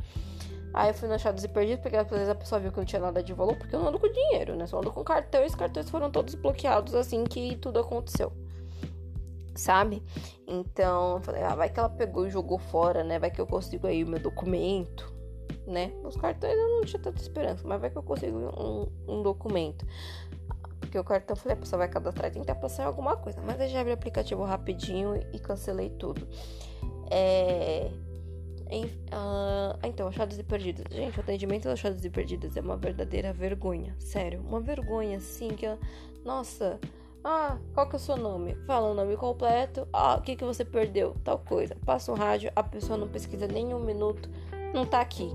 Aí 0.73 0.91
eu 0.91 0.93
fui 0.93 1.07
no 1.07 1.15
Achados 1.15 1.43
e 1.43 1.47
Perdidos, 1.47 1.81
porque 1.81 1.97
às 1.97 2.07
vezes 2.07 2.29
a 2.29 2.35
pessoa 2.35 2.61
viu 2.61 2.71
que 2.71 2.77
não 2.77 2.85
tinha 2.85 3.01
nada 3.01 3.23
de 3.23 3.33
valor, 3.33 3.55
porque 3.55 3.75
eu 3.75 3.79
não 3.79 3.87
ando 3.87 3.99
com 3.99 4.11
dinheiro, 4.11 4.55
né? 4.55 4.67
Só 4.67 4.77
ando 4.77 4.91
com 4.91 5.03
cartão 5.03 5.41
e 5.43 5.47
os 5.47 5.55
cartões 5.55 5.89
foram 5.89 6.11
todos 6.11 6.35
bloqueados 6.35 6.93
assim 6.93 7.23
que 7.23 7.55
tudo 7.57 7.79
aconteceu. 7.79 8.31
Sabe? 9.55 10.03
Então 10.47 11.15
eu 11.15 11.21
falei, 11.21 11.41
ah, 11.41 11.55
vai 11.55 11.69
que 11.69 11.79
ela 11.79 11.89
pegou 11.89 12.27
e 12.27 12.29
jogou 12.29 12.59
fora, 12.59 13.03
né? 13.03 13.17
Vai 13.17 13.31
que 13.31 13.41
eu 13.41 13.47
consigo 13.47 13.87
aí 13.87 14.03
o 14.03 14.07
meu 14.07 14.19
documento, 14.19 15.11
né? 15.65 15.91
Os 16.03 16.15
cartões 16.15 16.53
eu 16.53 16.69
não 16.69 16.81
tinha 16.81 17.01
tanta 17.01 17.19
esperança, 17.19 17.67
mas 17.67 17.81
vai 17.81 17.89
que 17.89 17.97
eu 17.97 18.03
consigo 18.03 18.37
um, 18.37 18.87
um 19.07 19.23
documento. 19.23 19.85
Porque 20.89 20.97
o 20.97 21.03
cartão, 21.03 21.35
falei, 21.35 21.53
a 21.53 21.59
pessoa 21.59 21.77
vai 21.77 21.87
cadastrar 21.87 22.31
e 22.31 22.33
tentar 22.33 22.55
passar 22.55 22.87
alguma 22.87 23.15
coisa. 23.15 23.39
Mas 23.45 23.61
aí 23.61 23.69
já 23.69 23.79
abri 23.79 23.91
o 23.91 23.93
aplicativo 23.93 24.43
rapidinho 24.43 25.23
e 25.31 25.37
cancelei 25.37 25.91
tudo. 25.91 26.27
É... 27.11 27.91
Uh, 28.71 29.77
então, 29.83 30.07
achados 30.07 30.39
e 30.39 30.43
perdidos. 30.43 30.83
Gente, 30.89 31.15
o 31.15 31.21
atendimento 31.21 31.63
dos 31.63 31.73
achados 31.73 32.03
e 32.03 32.09
perdidos 32.09 32.57
é 32.57 32.61
uma 32.61 32.75
verdadeira 32.75 33.31
vergonha. 33.31 33.95
Sério, 33.99 34.41
uma 34.41 34.59
vergonha 34.59 35.17
assim 35.17 35.49
que. 35.49 35.67
Nossa, 36.25 36.79
ah, 37.23 37.59
qual 37.75 37.87
que 37.87 37.95
é 37.95 37.97
o 37.97 37.99
seu 37.99 38.17
nome? 38.17 38.55
Fala 38.65 38.89
o 38.89 38.95
nome 38.95 39.15
completo. 39.15 39.87
Ah, 39.93 40.15
o 40.15 40.21
que, 40.21 40.35
que 40.35 40.43
você 40.43 40.65
perdeu? 40.65 41.15
Tal 41.23 41.37
coisa. 41.37 41.77
Passa 41.85 42.11
um 42.11 42.15
rádio, 42.15 42.51
a 42.55 42.63
pessoa 42.63 42.97
não 42.97 43.07
pesquisa 43.07 43.47
nem 43.47 43.75
um 43.75 43.79
minuto, 43.79 44.27
não 44.73 44.87
tá 44.87 45.01
aqui. 45.01 45.29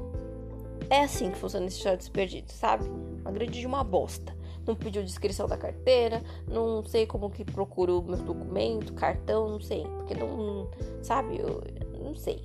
É 0.90 1.02
assim 1.02 1.30
que 1.30 1.38
funciona 1.38 1.66
esse 1.66 1.78
achados 1.80 2.08
e 2.08 2.10
perdidos, 2.10 2.54
sabe? 2.54 2.88
Uma 2.88 3.30
grande 3.30 3.60
de 3.60 3.66
uma 3.66 3.84
bosta 3.84 4.34
não 4.66 4.74
pediu 4.74 5.02
descrição 5.02 5.46
da 5.46 5.56
carteira, 5.56 6.22
não 6.46 6.84
sei 6.84 7.06
como 7.06 7.30
que 7.30 7.44
procurou 7.44 8.02
meus 8.02 8.20
documentos, 8.20 8.90
cartão, 8.90 9.48
não 9.48 9.60
sei, 9.60 9.84
porque 9.98 10.14
não, 10.14 10.68
sabe, 11.02 11.38
eu 11.38 11.62
não 12.02 12.14
sei. 12.14 12.40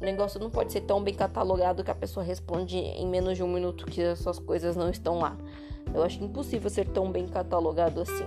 O 0.00 0.04
negócio 0.04 0.40
não 0.40 0.50
pode 0.50 0.72
ser 0.72 0.82
tão 0.82 1.02
bem 1.02 1.14
catalogado 1.14 1.84
que 1.84 1.90
a 1.90 1.94
pessoa 1.94 2.24
responde 2.24 2.76
em 2.76 3.06
menos 3.06 3.36
de 3.36 3.42
um 3.42 3.48
minuto 3.48 3.84
que 3.86 4.02
as 4.02 4.18
suas 4.18 4.38
coisas 4.38 4.76
não 4.76 4.88
estão 4.88 5.18
lá. 5.18 5.36
Eu 5.92 6.02
acho 6.02 6.22
impossível 6.22 6.70
ser 6.70 6.88
tão 6.88 7.10
bem 7.10 7.26
catalogado 7.26 8.00
assim. 8.00 8.24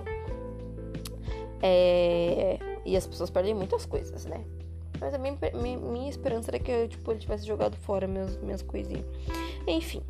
É... 1.62 2.58
E 2.84 2.96
as 2.96 3.06
pessoas 3.06 3.30
perdem 3.30 3.54
muitas 3.54 3.86
coisas, 3.86 4.26
né? 4.26 4.44
Mas 5.00 5.14
a 5.14 5.18
minha, 5.18 5.36
minha, 5.54 5.78
minha 5.78 6.10
esperança 6.10 6.50
era 6.50 6.58
que 6.58 6.88
tipo, 6.88 7.10
ele 7.10 7.18
tivesse 7.18 7.46
jogado 7.46 7.76
fora 7.78 8.06
minhas, 8.06 8.36
minhas 8.36 8.62
coisinhas. 8.62 9.04
Enfim. 9.66 10.02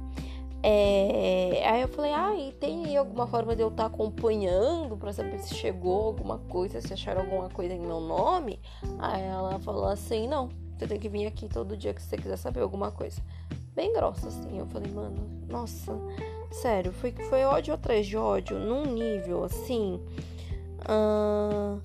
É, 0.67 1.63
aí 1.69 1.83
eu 1.83 1.89
falei, 1.89 2.11
ah, 2.15 2.35
e 2.35 2.51
tem 2.53 2.97
alguma 2.97 3.27
forma 3.27 3.55
de 3.55 3.61
eu 3.61 3.69
estar 3.69 3.83
tá 3.83 3.95
acompanhando 3.95 4.97
para 4.97 5.13
saber 5.13 5.39
se 5.41 5.55
chegou 5.55 6.07
alguma 6.07 6.39
coisa, 6.39 6.81
se 6.81 6.91
acharam 6.91 7.21
alguma 7.21 7.51
coisa 7.51 7.75
em 7.75 7.81
meu 7.81 8.01
nome? 8.01 8.59
Aí 8.99 9.21
ela 9.21 9.59
falou 9.59 9.85
assim, 9.85 10.27
não, 10.27 10.49
você 10.75 10.87
tem 10.87 10.99
que 10.99 11.07
vir 11.07 11.27
aqui 11.27 11.51
todo 11.51 11.77
dia 11.77 11.93
que 11.93 12.01
você 12.01 12.17
quiser 12.17 12.39
saber 12.39 12.61
alguma 12.61 12.91
coisa. 12.91 13.21
Bem 13.75 13.93
grossa, 13.93 14.29
assim. 14.29 14.59
Eu 14.59 14.65
falei, 14.65 14.91
mano, 14.91 15.29
nossa, 15.51 15.93
sério, 16.51 16.95
foi, 16.95 17.13
foi 17.29 17.45
ódio 17.45 17.75
atrás 17.75 18.07
de 18.07 18.17
ódio, 18.17 18.59
num 18.59 18.87
nível 18.87 19.45
assim. 19.45 20.01
Uh... 20.89 21.79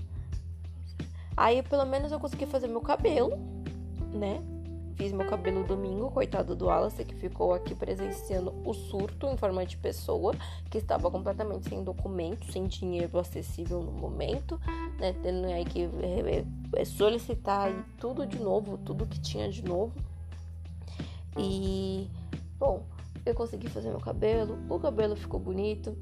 Aí 1.36 1.62
pelo 1.64 1.86
menos 1.86 2.14
eu 2.14 2.20
consegui 2.20 2.46
fazer 2.46 2.70
meu 2.70 2.80
cabelo, 2.80 3.38
né? 4.14 4.42
Fiz 5.00 5.14
meu 5.14 5.26
cabelo 5.26 5.64
domingo, 5.64 6.12
coitado 6.12 6.54
do 6.58 6.66
Wallace, 6.66 7.06
que 7.06 7.16
ficou 7.16 7.54
aqui 7.54 7.74
presenciando 7.74 8.54
o 8.66 8.74
surto 8.74 9.28
em 9.28 9.38
forma 9.38 9.66
de 9.66 9.78
pessoa, 9.78 10.36
que 10.70 10.78
estava 10.78 11.10
completamente 11.10 11.70
sem 11.70 11.82
documento, 11.82 12.52
sem 12.52 12.66
dinheiro 12.66 13.18
acessível 13.18 13.82
no 13.82 13.94
momento, 13.94 14.60
né? 15.00 15.16
Tendo 15.24 15.48
aí 15.48 15.64
que 15.64 15.84
é, 15.84 16.44
é, 16.82 16.86
solicitar 16.86 17.72
tudo 17.98 18.28
de 18.28 18.38
novo, 18.40 18.78
tudo 18.78 19.06
que 19.06 19.22
tinha 19.22 19.50
de 19.50 19.64
novo. 19.64 19.94
E, 21.38 22.10
bom, 22.60 22.84
eu 23.32 23.36
consegui 23.36 23.70
fazer 23.70 23.90
meu 23.90 24.00
cabelo, 24.00 24.58
o 24.70 24.80
cabelo 24.80 25.16
ficou 25.16 25.40
bonito, 25.40 25.96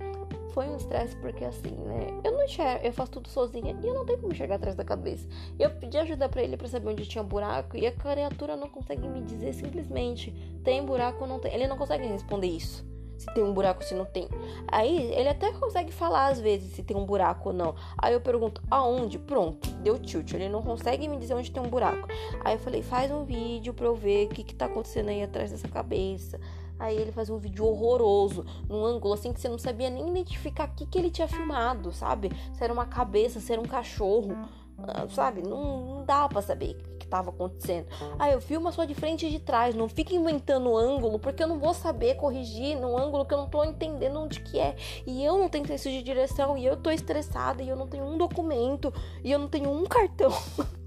foi 0.58 0.68
um 0.70 0.76
estresse 0.76 1.16
porque 1.18 1.46
assim, 1.46 1.70
né? 1.70 2.08
Eu 2.24 2.32
não 2.32 2.44
enxergo, 2.44 2.84
eu 2.84 2.92
faço 2.92 3.12
tudo 3.12 3.30
sozinha 3.30 3.78
e 3.80 3.88
eu 3.88 3.94
não 3.94 4.06
tenho 4.06 4.18
como 4.18 4.34
enxergar 4.34 4.56
atrás 4.56 4.76
da 4.76 4.84
cabeça. 4.84 5.28
Eu 5.60 5.70
pedi 5.70 5.98
ajuda 6.00 6.28
para 6.28 6.42
ele 6.42 6.58
para 6.58 6.68
saber 6.68 6.90
onde 6.90 7.06
tinha 7.06 7.24
buraco 7.24 7.78
e 7.78 7.86
a 7.86 7.92
criatura 7.92 8.56
não 8.56 8.68
consegue 8.68 9.08
me 9.08 9.22
dizer 9.22 9.54
simplesmente 9.54 10.32
tem 10.64 10.84
buraco 10.84 11.22
ou 11.22 11.28
não 11.28 11.38
tem. 11.38 11.54
Ele 11.54 11.68
não 11.68 11.78
consegue 11.78 12.08
responder 12.08 12.48
isso. 12.48 12.84
Se 13.20 13.26
tem 13.34 13.44
um 13.44 13.54
buraco, 13.54 13.84
se 13.84 13.94
não 13.94 14.06
tem. 14.06 14.28
Aí 14.68 15.12
ele 15.14 15.30
até 15.30 15.52
consegue 15.54 15.92
falar 15.92 16.28
às 16.28 16.40
vezes 16.40 16.74
se 16.74 16.82
tem 16.82 16.98
um 16.98 17.06
buraco 17.06 17.50
ou 17.50 17.54
não. 17.54 17.76
Aí 17.96 18.14
eu 18.14 18.22
pergunto 18.22 18.60
aonde? 18.70 19.20
Pronto, 19.20 19.70
deu 19.84 20.00
tilt. 20.00 20.34
Ele 20.34 20.50
não 20.50 20.64
consegue 20.64 21.08
me 21.08 21.18
dizer 21.18 21.36
onde 21.36 21.52
tem 21.52 21.62
um 21.62 21.70
buraco. 21.70 22.08
Aí 22.44 22.56
eu 22.56 22.60
falei, 22.60 22.82
faz 22.82 23.12
um 23.12 23.24
vídeo 23.26 23.76
pra 23.76 23.86
eu 23.86 23.96
ver 23.96 24.26
o 24.26 24.30
que, 24.30 24.44
que 24.44 24.56
tá 24.56 24.66
acontecendo 24.66 25.10
aí 25.10 25.22
atrás 25.22 25.52
dessa 25.52 25.68
cabeça. 25.68 26.40
Aí 26.80 26.96
ele 26.96 27.12
fazia 27.12 27.34
um 27.34 27.38
vídeo 27.38 27.66
horroroso, 27.66 28.46
num 28.70 28.86
ângulo 28.86 29.14
assim 29.14 29.34
que 29.34 29.40
você 29.40 29.50
não 29.50 29.58
sabia 29.58 29.90
nem 29.90 30.10
identificar 30.10 30.68
o 30.68 30.76
que, 30.76 30.86
que 30.86 30.98
ele 30.98 31.10
tinha 31.10 31.28
filmado, 31.28 31.92
sabe? 31.92 32.32
Se 32.54 32.64
era 32.64 32.74
uma 32.74 32.86
cabeça, 32.86 33.40
se 33.40 33.52
era 33.52 33.62
um 33.62 33.66
cachorro, 33.66 34.36
ah, 34.78 35.08
sabe? 35.10 35.42
Não, 35.42 35.86
não 35.86 36.06
dava 36.06 36.30
pra 36.30 36.42
saber 36.42 36.78
o 36.94 36.98
que 36.98 37.06
estava 37.06 37.30
acontecendo. 37.32 37.88
Aí 38.20 38.34
eu 38.34 38.40
filmo 38.40 38.72
só 38.72 38.86
de 38.86 38.94
frente 38.94 39.26
e 39.26 39.32
de 39.32 39.40
trás, 39.40 39.74
não 39.74 39.90
fica 39.90 40.14
inventando 40.14 40.76
ângulo, 40.78 41.18
porque 41.18 41.42
eu 41.42 41.48
não 41.48 41.58
vou 41.58 41.74
saber 41.74 42.16
corrigir 42.16 42.80
num 42.80 42.98
ângulo 42.98 43.26
que 43.26 43.34
eu 43.34 43.40
não 43.40 43.50
tô 43.50 43.64
entendendo 43.64 44.20
onde 44.20 44.40
que 44.42 44.60
é. 44.60 44.76
E 45.06 45.24
eu 45.24 45.38
não 45.38 45.50
tenho 45.50 45.66
senso 45.66 45.90
de 45.90 46.04
direção, 46.04 46.58
e 46.58 46.66
eu 46.66 46.78
tô 46.78 46.92
estressada, 46.92 47.64
e 47.64 47.70
eu 47.70 47.76
não 47.76 47.88
tenho 47.88 48.06
um 48.06 48.18
documento, 48.18 48.94
e 49.24 49.32
eu 49.32 49.40
não 49.40 49.48
tenho 49.48 49.72
um 49.72 49.86
cartão. 49.86 50.32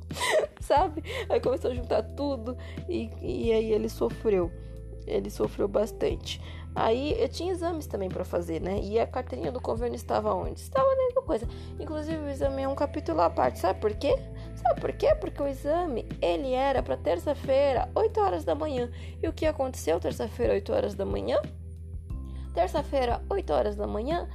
sabe? 0.61 1.03
Aí 1.29 1.41
começou 1.41 1.71
a 1.71 1.75
juntar 1.75 2.03
tudo 2.03 2.57
e, 2.89 3.11
e 3.21 3.53
aí 3.53 3.73
ele 3.73 3.89
sofreu 3.89 4.51
ele 5.07 5.31
sofreu 5.31 5.69
bastante. 5.69 6.41
Aí 6.75 7.21
eu 7.21 7.29
tinha 7.29 7.53
exames 7.53 7.87
também 7.87 8.09
para 8.09 8.25
fazer, 8.25 8.61
né? 8.61 8.81
E 8.81 8.99
a 8.99 9.07
carteirinha 9.07 9.51
do 9.51 9.61
convênio 9.61 9.97
estava 9.97 10.33
onde? 10.33 10.61
Estava 10.61 10.89
dentro 10.95 11.17
da 11.17 11.23
coisa. 11.23 11.49
Inclusive 11.79 12.17
o 12.17 12.29
exame 12.29 12.63
é 12.63 12.69
um 12.69 12.77
capítulo 12.77 13.21
à 13.21 13.29
parte. 13.29 13.59
Sabe 13.59 13.81
por 13.81 13.93
quê? 13.95 14.15
Sabe 14.55 14.81
por 14.81 14.93
quê? 14.93 15.15
Porque 15.17 15.43
o 15.43 15.49
exame 15.49 16.07
ele 16.23 16.53
era 16.53 16.83
para 16.83 16.97
terça-feira, 16.97 17.89
8 17.95 18.21
horas 18.21 18.45
da 18.45 18.55
manhã. 18.55 18.89
E 19.21 19.29
o 19.29 19.33
que 19.33 19.47
aconteceu 19.47 19.99
terça-feira, 19.99 20.55
8 20.55 20.73
horas 20.73 20.95
da 20.95 21.05
manhã? 21.05 21.41
Terça-feira, 22.55 23.21
8 23.29 23.53
horas 23.53 23.77
da 23.77 23.87
manhã, 23.87 24.29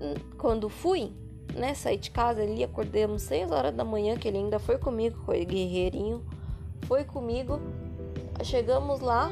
hum, 0.00 0.14
quando 0.38 0.68
fui, 0.68 1.12
né, 1.54 1.74
sair 1.74 1.98
de 1.98 2.10
casa 2.10 2.42
ali, 2.42 2.62
acordamos 2.62 3.22
6 3.22 3.50
horas 3.50 3.74
da 3.74 3.84
manhã, 3.84 4.16
que 4.16 4.28
ele 4.28 4.38
ainda 4.38 4.58
foi 4.58 4.78
comigo, 4.78 5.18
foi 5.24 5.44
guerreirinho, 5.44 6.24
foi 6.86 7.04
comigo. 7.04 7.60
Chegamos 8.42 9.00
lá, 9.00 9.30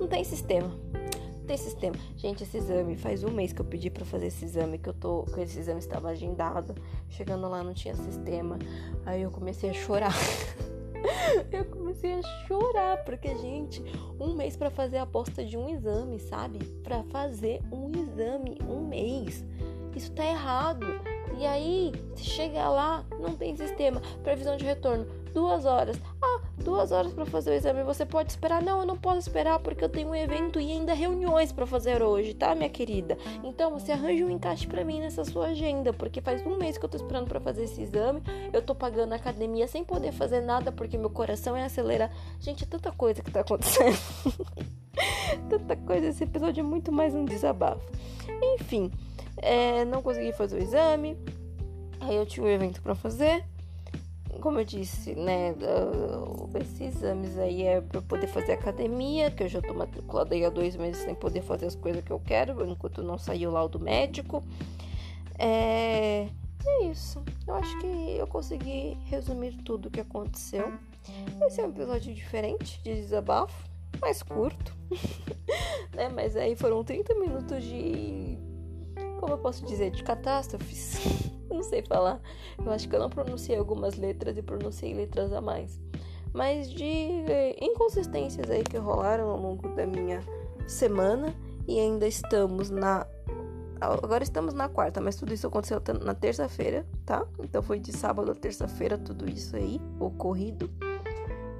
não 0.00 0.08
tem 0.08 0.24
sistema. 0.24 0.68
Não 0.68 1.46
tem 1.46 1.56
sistema. 1.56 1.94
Gente, 2.16 2.42
esse 2.42 2.56
exame, 2.56 2.96
faz 2.96 3.22
um 3.22 3.30
mês 3.30 3.52
que 3.52 3.60
eu 3.60 3.64
pedi 3.64 3.90
para 3.90 4.04
fazer 4.04 4.26
esse 4.26 4.44
exame, 4.44 4.78
que 4.78 4.88
eu 4.88 4.94
tô. 4.94 5.24
Que 5.24 5.42
esse 5.42 5.58
exame 5.58 5.78
estava 5.78 6.08
agendado. 6.08 6.74
Chegando 7.10 7.48
lá 7.48 7.62
não 7.62 7.74
tinha 7.74 7.94
sistema. 7.94 8.58
Aí 9.04 9.22
eu 9.22 9.30
comecei 9.30 9.70
a 9.70 9.74
chorar. 9.74 10.14
eu 11.52 11.64
comecei 11.66 12.14
a 12.14 12.22
chorar, 12.46 13.04
porque, 13.04 13.36
gente, 13.36 13.82
um 14.18 14.34
mês 14.34 14.56
para 14.56 14.70
fazer 14.70 14.96
a 14.96 15.02
aposta 15.02 15.44
de 15.44 15.56
um 15.56 15.68
exame, 15.68 16.18
sabe? 16.18 16.58
Para 16.82 17.02
fazer 17.04 17.60
um 17.70 17.90
exame, 17.90 18.58
um 18.66 18.86
mês. 18.86 19.44
Isso 19.94 20.12
tá 20.12 20.24
errado. 20.24 20.86
E 21.38 21.44
aí, 21.44 21.92
se 22.14 22.24
chega 22.24 22.68
lá, 22.68 23.04
não 23.18 23.36
tem 23.36 23.56
sistema. 23.56 24.00
Previsão 24.22 24.56
de 24.56 24.64
retorno 24.64 25.06
duas 25.32 25.64
horas. 25.64 25.96
Duas 26.64 26.92
horas 26.92 27.12
para 27.12 27.24
fazer 27.24 27.50
o 27.50 27.54
exame. 27.54 27.82
Você 27.84 28.04
pode 28.04 28.30
esperar? 28.30 28.62
Não, 28.62 28.80
eu 28.80 28.86
não 28.86 28.96
posso 28.96 29.18
esperar 29.18 29.58
porque 29.60 29.82
eu 29.82 29.88
tenho 29.88 30.08
um 30.08 30.14
evento 30.14 30.60
e 30.60 30.70
ainda 30.70 30.92
reuniões 30.92 31.52
para 31.52 31.66
fazer 31.66 32.02
hoje, 32.02 32.34
tá, 32.34 32.54
minha 32.54 32.68
querida? 32.68 33.16
Então 33.42 33.70
você 33.70 33.92
arranja 33.92 34.24
um 34.24 34.30
encaixe 34.30 34.66
para 34.66 34.84
mim 34.84 35.00
nessa 35.00 35.24
sua 35.24 35.46
agenda, 35.46 35.92
porque 35.92 36.20
faz 36.20 36.44
um 36.44 36.56
mês 36.58 36.76
que 36.76 36.84
eu 36.84 36.88
tô 36.88 36.96
esperando 36.96 37.28
para 37.28 37.40
fazer 37.40 37.64
esse 37.64 37.80
exame. 37.80 38.22
Eu 38.52 38.60
tô 38.60 38.74
pagando 38.74 39.12
a 39.14 39.16
academia 39.16 39.66
sem 39.66 39.82
poder 39.84 40.12
fazer 40.12 40.42
nada 40.42 40.70
porque 40.70 40.98
meu 40.98 41.10
coração 41.10 41.56
é 41.56 41.64
acelerar. 41.64 42.10
Gente, 42.38 42.64
é 42.64 42.66
tanta 42.66 42.92
coisa 42.92 43.22
que 43.22 43.30
tá 43.30 43.40
acontecendo. 43.40 43.98
tanta 45.48 45.76
coisa. 45.76 46.08
Esse 46.08 46.24
episódio 46.24 46.60
é 46.60 46.64
muito 46.64 46.92
mais 46.92 47.14
um 47.14 47.24
desabafo. 47.24 47.90
Enfim, 48.54 48.90
é, 49.38 49.84
não 49.86 50.02
consegui 50.02 50.32
fazer 50.32 50.58
o 50.58 50.62
exame. 50.62 51.16
Aí 52.00 52.16
eu 52.16 52.26
tinha 52.26 52.44
um 52.44 52.48
evento 52.48 52.82
para 52.82 52.94
fazer 52.94 53.44
como 54.40 54.60
eu 54.60 54.64
disse, 54.64 55.14
né, 55.14 55.52
uh, 55.52 56.50
esses 56.58 56.80
exames 56.80 57.36
aí 57.38 57.62
é 57.62 57.80
para 57.80 58.00
poder 58.02 58.26
fazer 58.26 58.52
academia, 58.52 59.30
que 59.30 59.42
eu 59.42 59.48
já 59.48 59.60
tô 59.60 59.74
matriculada 59.74 60.34
aí 60.34 60.44
há 60.44 60.50
dois 60.50 60.76
meses 60.76 61.02
sem 61.02 61.14
poder 61.14 61.42
fazer 61.42 61.66
as 61.66 61.74
coisas 61.74 62.02
que 62.02 62.10
eu 62.10 62.20
quero, 62.20 62.64
enquanto 62.68 63.02
não 63.02 63.18
saiu 63.18 63.50
o 63.50 63.52
laudo 63.52 63.78
médico. 63.78 64.42
É, 65.38 66.28
é 66.66 66.84
isso. 66.84 67.22
Eu 67.46 67.54
acho 67.54 67.78
que 67.78 68.16
eu 68.18 68.26
consegui 68.26 68.96
resumir 69.06 69.56
tudo 69.64 69.86
o 69.86 69.90
que 69.90 70.00
aconteceu. 70.00 70.72
Esse 71.46 71.60
é 71.60 71.64
um 71.64 71.70
episódio 71.70 72.14
diferente 72.14 72.80
de 72.82 72.94
desabafo, 72.94 73.68
mais 74.00 74.22
curto, 74.22 74.76
né? 75.94 76.08
Mas 76.08 76.36
aí 76.36 76.54
foram 76.54 76.84
30 76.84 77.14
minutos 77.14 77.64
de. 77.64 78.38
Como 79.18 79.32
eu 79.32 79.38
posso 79.38 79.64
dizer? 79.66 79.90
De 79.90 80.02
catástrofes. 80.02 81.30
não 81.54 81.62
sei 81.62 81.82
falar. 81.82 82.20
Eu 82.64 82.70
acho 82.70 82.88
que 82.88 82.94
eu 82.94 83.00
não 83.00 83.10
pronunciei 83.10 83.58
algumas 83.58 83.96
letras 83.96 84.36
e 84.36 84.42
pronunciei 84.42 84.94
letras 84.94 85.32
a 85.32 85.40
mais. 85.40 85.80
Mas 86.32 86.70
de 86.70 86.84
eh, 86.84 87.56
inconsistências 87.60 88.48
aí 88.50 88.62
que 88.62 88.76
rolaram 88.78 89.28
ao 89.28 89.40
longo 89.40 89.68
da 89.74 89.86
minha 89.86 90.20
semana 90.66 91.34
e 91.66 91.78
ainda 91.78 92.06
estamos 92.06 92.70
na 92.70 93.06
agora 93.80 94.22
estamos 94.22 94.52
na 94.52 94.68
quarta, 94.68 95.00
mas 95.00 95.16
tudo 95.16 95.32
isso 95.32 95.46
aconteceu 95.46 95.82
na 96.02 96.14
terça-feira, 96.14 96.86
tá? 97.06 97.26
Então 97.42 97.62
foi 97.62 97.78
de 97.78 97.96
sábado 97.96 98.30
a 98.30 98.34
terça-feira 98.34 98.98
tudo 98.98 99.28
isso 99.28 99.56
aí 99.56 99.80
ocorrido. 99.98 100.70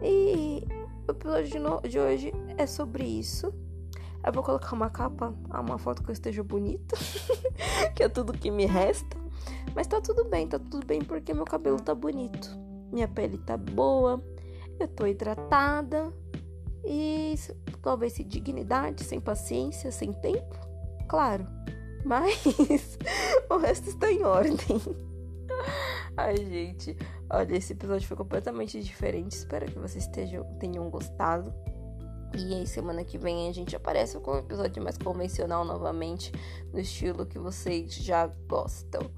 E 0.03 0.63
o 1.09 1.13
episódio 1.13 1.89
de 1.89 1.99
hoje 1.99 2.33
é 2.59 2.67
sobre 2.67 3.05
isso. 3.05 3.53
Eu 4.25 4.33
vou 4.33 4.43
colocar 4.43 4.75
uma 4.75 4.91
capa, 4.91 5.35
uma 5.49 5.79
foto 5.79 6.03
que 6.03 6.11
eu 6.11 6.13
esteja 6.13 6.43
bonita, 6.43 6.95
que 7.97 8.03
é 8.03 8.09
tudo 8.09 8.35
que 8.35 8.51
me 8.51 8.67
resta. 8.67 9.17
Mas 9.75 9.87
tá 9.87 10.01
tudo 10.01 10.25
bem, 10.25 10.49
tá 10.49 10.59
tudo 10.59 10.85
bem 10.85 11.01
porque 11.01 11.33
meu 11.33 11.45
cabelo 11.45 11.81
tá 11.81 11.95
bonito. 11.95 12.51
Minha 12.93 13.09
pele 13.09 13.39
tá 13.39 13.57
boa, 13.57 14.23
eu 14.79 14.89
tô 14.89 15.07
hidratada 15.07 16.13
e 16.85 17.35
talvez 17.83 18.15
sem 18.15 18.27
dignidade, 18.27 19.05
sem 19.05 19.21
paciência, 19.21 19.93
sem 19.93 20.13
tempo, 20.13 20.59
claro. 21.09 21.47
Mas 22.05 22.43
o 23.51 23.59
resto 23.59 23.89
está 23.91 24.11
em 24.11 24.25
ordem. 24.25 24.57
Ai, 26.17 26.37
gente, 26.37 26.97
olha, 27.31 27.57
esse 27.57 27.73
episódio 27.73 28.09
foi 28.09 28.17
completamente 28.17 28.81
diferente. 28.83 29.33
Espero 29.33 29.67
que 29.67 29.79
vocês 29.79 30.05
estejam, 30.05 30.45
tenham 30.59 30.89
gostado. 30.91 31.53
E 32.37 32.55
aí, 32.55 32.67
semana 32.67 33.05
que 33.05 33.19
vem 33.19 33.49
a 33.49 33.53
gente 33.53 33.75
aparece 33.75 34.19
com 34.21 34.33
um 34.33 34.39
episódio 34.39 34.83
mais 34.83 34.97
convencional 34.97 35.65
novamente, 35.65 36.33
no 36.73 36.79
estilo 36.79 37.27
que 37.27 37.39
vocês 37.39 37.93
já 37.95 38.27
gostam. 38.49 39.11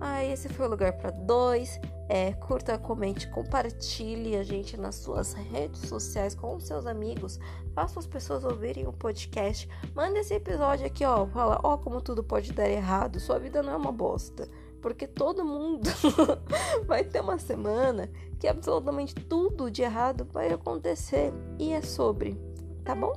Ah, 0.00 0.24
esse 0.24 0.48
foi 0.48 0.66
o 0.66 0.70
lugar 0.70 0.92
para 0.94 1.10
dois. 1.10 1.80
É, 2.08 2.32
curta, 2.34 2.78
comente, 2.78 3.28
compartilhe 3.28 4.36
a 4.36 4.44
gente 4.44 4.76
nas 4.76 4.94
suas 4.96 5.32
redes 5.32 5.80
sociais 5.88 6.34
com 6.34 6.58
seus 6.60 6.86
amigos. 6.86 7.38
Faça 7.74 7.98
as 7.98 8.06
pessoas 8.06 8.44
ouvirem 8.44 8.86
o 8.86 8.92
podcast. 8.92 9.68
Manda 9.94 10.18
esse 10.18 10.34
episódio 10.34 10.86
aqui, 10.86 11.04
ó. 11.04 11.26
Fala, 11.26 11.58
ó, 11.62 11.76
como 11.76 12.00
tudo 12.00 12.22
pode 12.22 12.52
dar 12.52 12.68
errado. 12.68 13.18
Sua 13.18 13.38
vida 13.38 13.62
não 13.62 13.72
é 13.72 13.76
uma 13.76 13.92
bosta. 13.92 14.48
Porque 14.86 15.08
todo 15.08 15.44
mundo 15.44 15.90
vai 16.86 17.02
ter 17.02 17.20
uma 17.20 17.38
semana 17.38 18.08
que 18.38 18.46
absolutamente 18.46 19.16
tudo 19.16 19.68
de 19.68 19.82
errado 19.82 20.24
vai 20.32 20.52
acontecer. 20.52 21.32
E 21.58 21.72
é 21.72 21.82
sobre, 21.82 22.40
tá 22.84 22.94
bom? 22.94 23.12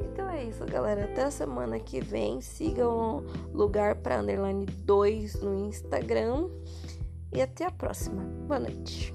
Então 0.00 0.30
é 0.30 0.44
isso, 0.44 0.64
galera. 0.64 1.04
Até 1.04 1.24
a 1.24 1.30
semana 1.30 1.78
que 1.78 2.00
vem. 2.00 2.40
Sigam 2.40 3.22
lugar 3.52 3.96
para 3.96 4.20
underline 4.20 4.64
2 4.64 5.42
no 5.42 5.66
Instagram. 5.66 6.48
E 7.34 7.42
até 7.42 7.66
a 7.66 7.70
próxima. 7.70 8.22
Boa 8.46 8.60
noite. 8.60 9.12